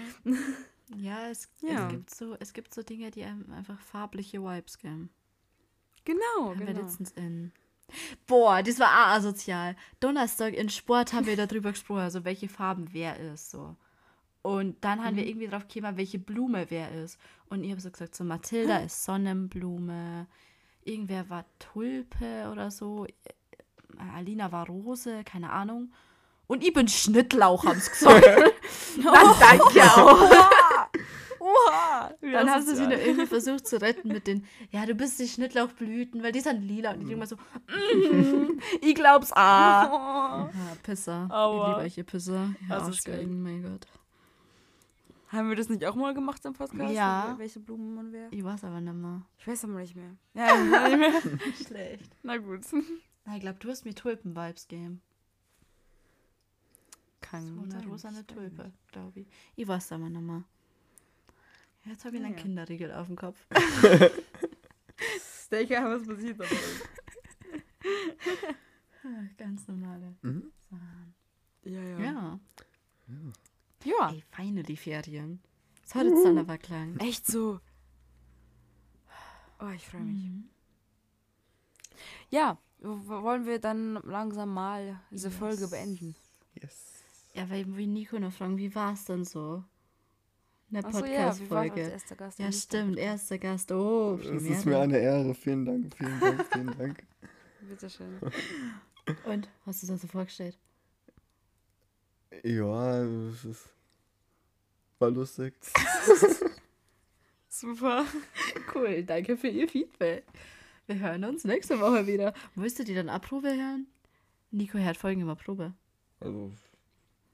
Ja, 0.94 1.30
es, 1.30 1.48
Ja. 1.62 1.86
Es, 1.86 1.90
gibt 1.90 2.14
so, 2.14 2.36
es 2.38 2.52
gibt 2.52 2.74
so 2.74 2.82
Dinge, 2.82 3.10
die 3.10 3.24
einem 3.24 3.50
einfach 3.50 3.80
farbliche 3.80 4.42
Vibes 4.42 4.76
geben. 4.76 5.08
Genau, 6.04 6.50
Haben 6.50 6.58
wir 6.58 6.66
genau. 6.66 6.82
letztens 6.82 7.12
in. 7.12 7.52
Boah, 8.26 8.62
das 8.62 8.78
war 8.78 8.88
auch 8.88 9.16
asozial. 9.16 9.76
Donnerstag 10.00 10.54
in 10.54 10.68
Sport 10.68 11.12
haben 11.12 11.26
wir 11.26 11.36
darüber 11.36 11.70
gesprochen, 11.72 12.00
also 12.00 12.24
welche 12.24 12.48
Farben 12.48 12.88
wer 12.92 13.18
ist. 13.18 13.50
so. 13.50 13.76
Und 14.42 14.76
dann 14.84 15.04
haben 15.04 15.16
wir 15.16 15.24
Mhm. 15.24 15.28
irgendwie 15.30 15.48
drauf 15.48 15.66
gekommen, 15.68 15.96
welche 15.96 16.18
Blume 16.18 16.66
wer 16.70 16.90
ist. 17.02 17.18
Und 17.50 17.64
ich 17.64 17.70
habe 17.70 17.80
so 17.80 17.90
gesagt, 17.90 18.14
so 18.14 18.24
Mathilda 18.24 18.78
ist 18.78 19.04
Sonnenblume, 19.04 20.26
irgendwer 20.84 21.28
war 21.28 21.44
Tulpe 21.58 22.48
oder 22.52 22.70
so, 22.70 23.04
äh, 23.06 23.10
Alina 24.14 24.52
war 24.52 24.66
Rose, 24.66 25.24
keine 25.24 25.50
Ahnung. 25.50 25.92
Und 26.46 26.62
ich 26.64 26.72
bin 26.72 26.88
Schnittlauch, 26.88 27.64
haben 27.64 27.80
sie 27.80 27.90
gesagt. 27.90 28.24
Dann 29.02 29.34
danke 29.40 29.82
auch. 29.82 30.50
Oha! 31.48 32.14
Dann 32.20 32.50
haben 32.50 32.62
sie 32.62 32.76
sie 32.76 32.86
nur 32.86 32.98
irgendwie 32.98 33.26
versucht 33.26 33.66
zu 33.66 33.80
retten 33.80 34.08
mit 34.08 34.26
den, 34.26 34.44
ja, 34.70 34.84
du 34.86 34.94
bist 34.94 35.18
die 35.18 35.28
Schnittlauchblüten, 35.28 36.22
weil 36.22 36.32
die 36.32 36.40
sind 36.40 36.62
lila. 36.62 36.92
Und 36.92 37.00
ich 37.00 37.06
denke 37.06 37.18
mal 37.20 37.26
so, 37.26 37.36
mm, 37.36 38.60
ich 38.80 38.94
glaub's 38.94 39.32
ah. 39.32 40.50
Ja, 40.52 40.76
Pisser. 40.82 41.28
Aua. 41.30 41.60
Ich 41.60 41.68
liebe 41.68 41.80
euch, 41.86 41.98
ihr 41.98 42.04
Pisser. 42.04 42.54
Ja, 42.68 42.76
Asozial. 42.76 43.14
Arschgeigen, 43.16 43.42
mein 43.42 43.62
Gott. 43.62 43.86
Haben 45.28 45.50
wir 45.50 45.56
das 45.56 45.68
nicht 45.68 45.84
auch 45.84 45.94
mal 45.94 46.14
gemacht 46.14 46.42
im 46.46 46.54
Podcast? 46.54 46.94
Ja. 46.94 47.34
Welche 47.36 47.60
Blumen 47.60 47.94
man 47.94 48.12
wäre? 48.12 48.28
Ich 48.30 48.42
weiß 48.42 48.64
aber 48.64 48.80
nicht 48.80 48.94
mehr. 48.94 49.22
Ich 49.38 49.46
weiß 49.46 49.64
aber 49.64 49.74
nicht 49.74 49.94
mehr. 49.94 50.16
Ja, 50.34 50.46
ich 50.54 50.70
weiß 50.70 50.90
nicht 50.90 50.98
mehr. 50.98 51.54
Schlecht. 51.66 52.10
Na 52.22 52.38
gut. 52.38 52.60
Na, 53.26 53.34
ich 53.34 53.40
glaube, 53.40 53.58
du 53.58 53.68
hast 53.68 53.84
mir 53.84 53.94
Tulpen-Vibes 53.94 54.68
gegeben. 54.68 55.02
Kann 57.20 57.44
So 57.46 57.76
eine 57.76 57.86
rosane 57.86 58.26
Tulpe, 58.26 58.72
glaube 58.90 59.20
ich. 59.20 59.26
Ich 59.54 59.68
weiß 59.68 59.92
aber 59.92 60.08
nicht 60.08 60.22
mehr. 60.22 60.44
Jetzt 61.84 62.04
habe 62.04 62.16
ich 62.16 62.22
einen 62.22 62.32
Naja. 62.32 62.42
Kinderriegel 62.42 62.92
auf 62.92 63.06
dem 63.06 63.16
Kopf. 63.16 63.38
Steak 65.20 65.70
haben 65.76 66.00
was 66.00 66.06
passiert 66.06 66.38
dabei. 66.40 66.56
Ganz 69.36 69.66
normale. 69.68 70.14
Mhm. 70.22 70.52
Sachen. 70.70 71.14
Ja, 71.64 71.82
ja. 71.82 71.98
Ja. 71.98 72.40
Ja. 73.84 74.10
Ey, 74.10 74.22
feine 74.30 74.62
die 74.62 74.76
Ferien. 74.76 75.40
Es 75.84 75.94
hat 75.94 76.04
jetzt 76.06 76.24
dann 76.24 76.38
aber 76.38 76.58
klang. 76.58 76.98
Echt 76.98 77.26
so. 77.26 77.60
Oh, 79.60 79.70
ich 79.74 79.86
freue 79.86 80.02
mich. 80.02 80.24
Mhm. 80.24 80.48
Ja, 82.30 82.58
wollen 82.80 83.46
wir 83.46 83.58
dann 83.58 83.94
langsam 84.04 84.52
mal 84.52 85.00
diese 85.10 85.30
Folge 85.30 85.62
Yes. 85.62 85.70
beenden? 85.70 86.14
Yes. 86.54 87.02
Ja, 87.34 87.48
weil 87.50 87.76
wie 87.76 87.86
Nico 87.86 88.18
noch 88.18 88.32
fragen, 88.32 88.58
wie 88.58 88.74
war 88.74 88.92
es 88.92 89.04
denn 89.04 89.24
so? 89.24 89.64
Eine 90.70 90.82
ja, 90.82 90.88
Podcast-Folge. 90.90 91.98
Gast. 92.16 92.38
Ja, 92.38 92.46
im 92.46 92.52
stimmt, 92.52 92.98
erster 92.98 93.38
Gast. 93.38 93.72
Oh, 93.72 94.18
Es 94.20 94.26
Premiere. 94.28 94.54
ist 94.54 94.66
mir 94.66 94.78
eine 94.78 94.98
Ehre. 94.98 95.34
Vielen 95.34 95.64
Dank, 95.64 95.96
vielen 95.96 96.20
Dank, 96.20 96.46
vielen 96.52 96.78
Dank. 96.78 97.06
Bitteschön. 97.62 98.18
Und, 99.24 99.48
hast 99.64 99.82
du 99.82 99.86
das 99.86 100.02
so 100.02 100.06
vorgestellt? 100.08 100.58
Ja, 102.44 103.02
es 103.02 103.44
ist. 103.46 103.70
War 104.98 105.10
lustig. 105.10 105.54
Super. 107.48 108.04
Cool, 108.74 109.02
danke 109.04 109.38
für 109.38 109.48
Ihr 109.48 109.68
Feedback. 109.68 110.24
Wir 110.86 110.98
hören 110.98 111.24
uns 111.24 111.44
nächste 111.44 111.80
Woche 111.80 112.06
wieder. 112.06 112.34
Du 112.54 112.62
die 112.84 112.94
dann 112.94 113.08
Abprobe 113.08 113.48
hören? 113.48 113.86
Nico 114.50 114.76
hört 114.78 114.96
Folgen 114.98 115.22
immer 115.22 115.36
Probe. 115.36 115.72
Also, 116.20 116.52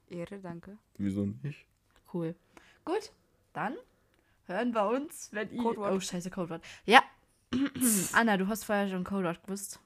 Ehre, 0.08 0.38
danke. 0.38 0.78
wieso 0.98 1.26
nicht? 1.42 1.66
Cool. 2.12 2.34
Gut, 2.84 3.12
dann 3.54 3.74
hören 4.46 4.72
wir 4.74 4.86
uns, 4.88 5.30
wenn 5.32 5.50
ihr... 5.50 5.64
Oh, 5.78 6.00
scheiße, 6.00 6.30
Codewort. 6.30 6.62
Ja. 6.84 7.02
Anna, 8.12 8.36
du 8.36 8.48
hast 8.48 8.64
vorher 8.64 8.88
schon 8.88 9.04
Codewort 9.04 9.42
gewusst. 9.42 9.80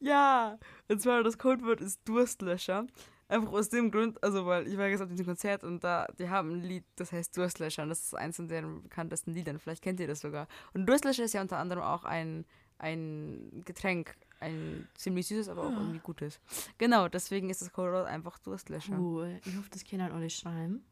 Ja, 0.00 0.58
und 0.88 1.02
zwar 1.02 1.22
das 1.22 1.38
Codewort 1.38 1.80
ist 1.80 2.00
Durstlöscher. 2.08 2.86
Einfach 3.30 3.52
aus 3.52 3.68
dem 3.68 3.90
Grund, 3.90 4.22
also 4.22 4.46
weil 4.46 4.66
ich 4.66 4.78
war 4.78 4.86
jetzt 4.86 5.02
auf 5.02 5.08
diesem 5.10 5.26
Konzert 5.26 5.62
und 5.62 5.84
da, 5.84 6.06
die 6.18 6.30
haben 6.30 6.50
ein 6.52 6.62
Lied, 6.62 6.84
das 6.96 7.12
heißt 7.12 7.36
Durstlöscher 7.36 7.82
und 7.82 7.90
das 7.90 8.00
ist 8.00 8.14
eins 8.14 8.36
von 8.36 8.48
deren 8.48 8.82
bekanntesten 8.82 9.34
Liedern. 9.34 9.58
Vielleicht 9.58 9.82
kennt 9.82 10.00
ihr 10.00 10.06
das 10.06 10.20
sogar. 10.20 10.48
Und 10.72 10.86
Durstlöscher 10.86 11.24
ist 11.24 11.34
ja 11.34 11.42
unter 11.42 11.58
anderem 11.58 11.82
auch 11.82 12.04
ein, 12.04 12.46
ein 12.78 13.62
Getränk, 13.66 14.16
ein 14.40 14.88
ziemlich 14.94 15.26
süßes, 15.26 15.50
aber 15.50 15.64
auch 15.64 15.72
irgendwie 15.72 15.98
gutes. 15.98 16.40
Genau, 16.78 17.08
deswegen 17.08 17.50
ist 17.50 17.60
das 17.60 17.72
Codewort 17.72 18.06
einfach 18.06 18.38
Durstlöscher. 18.38 18.98
Cool. 18.98 19.40
Ich 19.44 19.56
hoffe, 19.56 19.68
das 19.72 19.84
können 19.84 20.10
alle 20.10 20.30
schreiben. 20.30 20.84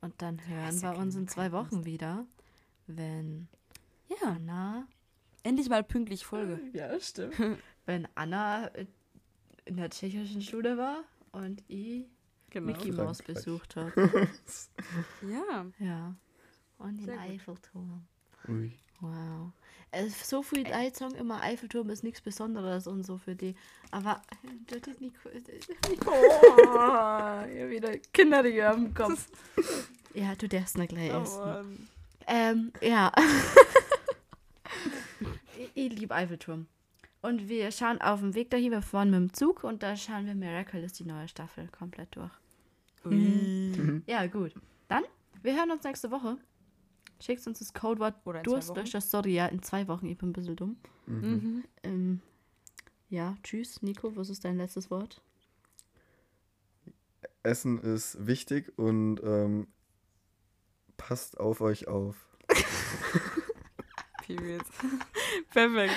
Und 0.00 0.14
dann 0.22 0.46
hören 0.48 0.80
wir 0.82 0.96
uns 0.96 1.14
in 1.14 1.28
zwei 1.28 1.52
Wochen 1.52 1.84
wieder, 1.84 2.26
wenn 2.86 3.48
Ja, 4.08 4.30
Anna 4.36 4.86
Endlich 5.42 5.68
mal 5.68 5.82
pünktlich 5.82 6.24
Folge. 6.26 6.60
Ja, 6.72 6.98
stimmt. 7.00 7.34
Wenn 7.86 8.06
Anna 8.14 8.66
äh, 8.74 8.86
in 9.64 9.76
der 9.76 9.88
tschechischen 9.90 10.42
Schule 10.42 10.76
war 10.76 11.02
und 11.32 11.62
ich 11.68 12.06
Genau. 12.50 12.66
Mickey 12.66 12.92
Mouse 12.92 13.22
besucht 13.22 13.76
habe. 13.76 13.92
Ja. 15.22 15.66
Ja. 15.78 16.14
Und 16.78 16.96
den 16.98 17.06
Sehr. 17.06 17.20
Eiffelturm. 17.20 18.06
Ui. 18.48 18.72
Wow. 19.00 19.52
Es, 19.92 20.28
so 20.28 20.42
viel 20.42 20.66
sagen 20.94 21.14
immer, 21.16 21.42
Eiffelturm 21.42 21.90
ist 21.90 22.04
nichts 22.04 22.20
Besonderes 22.20 22.86
und 22.86 23.04
so 23.04 23.18
für 23.18 23.34
die. 23.34 23.56
Aber 23.90 24.22
das 24.68 24.86
ist 24.86 25.00
Nico. 25.00 25.28
Nico. 25.88 26.10
Oh, 26.12 27.44
hier 27.52 27.68
wieder 27.70 27.98
Kinderringe 28.12 28.68
am 28.68 28.94
Kopf. 28.94 29.28
Ja, 30.12 30.34
du 30.34 30.48
darfst 30.48 30.76
nicht 30.76 30.88
gleich 30.88 31.12
Oh, 31.14 31.22
essen. 31.22 31.88
Ähm, 32.26 32.72
ja. 32.80 33.12
ich 35.56 35.70
ich 35.74 35.92
liebe 35.92 36.12
Eiffelturm. 36.12 36.66
Und 37.22 37.48
wir 37.48 37.70
schauen 37.70 38.00
auf 38.00 38.18
dem 38.18 38.34
Weg 38.34 38.50
dahin, 38.50 38.72
wir 38.72 38.82
fahren 38.82 39.10
mit 39.10 39.20
dem 39.20 39.32
Zug 39.32 39.62
und 39.62 39.84
da 39.84 39.96
schauen 39.96 40.26
wir 40.26 40.34
Miraculous, 40.34 40.94
die 40.94 41.04
neue 41.04 41.28
Staffel, 41.28 41.68
komplett 41.68 42.16
durch. 42.16 42.32
Ui. 43.04 44.02
Ja, 44.06 44.26
gut. 44.26 44.52
Dann, 44.88 45.04
wir 45.42 45.54
hören 45.54 45.70
uns 45.70 45.84
nächste 45.84 46.10
Woche. 46.10 46.38
Schickt 47.20 47.46
uns 47.46 47.58
das 47.58 47.74
Codewort 47.74 48.14
Durst 48.46 48.74
durch 48.76 48.90
das 48.90 49.10
Sorry, 49.10 49.34
ja, 49.34 49.46
in 49.46 49.62
zwei 49.62 49.86
Wochen. 49.88 50.06
Ich 50.06 50.16
bin 50.16 50.30
ein 50.30 50.32
bisschen 50.32 50.56
dumm. 50.56 50.76
Mhm. 51.06 51.64
Ähm, 51.82 52.22
ja, 53.08 53.36
tschüss, 53.42 53.82
Nico, 53.82 54.16
was 54.16 54.30
ist 54.30 54.44
dein 54.44 54.56
letztes 54.56 54.90
Wort? 54.90 55.20
Essen 57.42 57.78
ist 57.78 58.26
wichtig 58.26 58.72
und 58.78 59.20
ähm, 59.22 59.66
passt 60.96 61.38
auf 61.40 61.60
euch 61.60 61.88
auf. 61.88 62.16
Period. 64.26 64.62
Perfekt. 65.50 65.94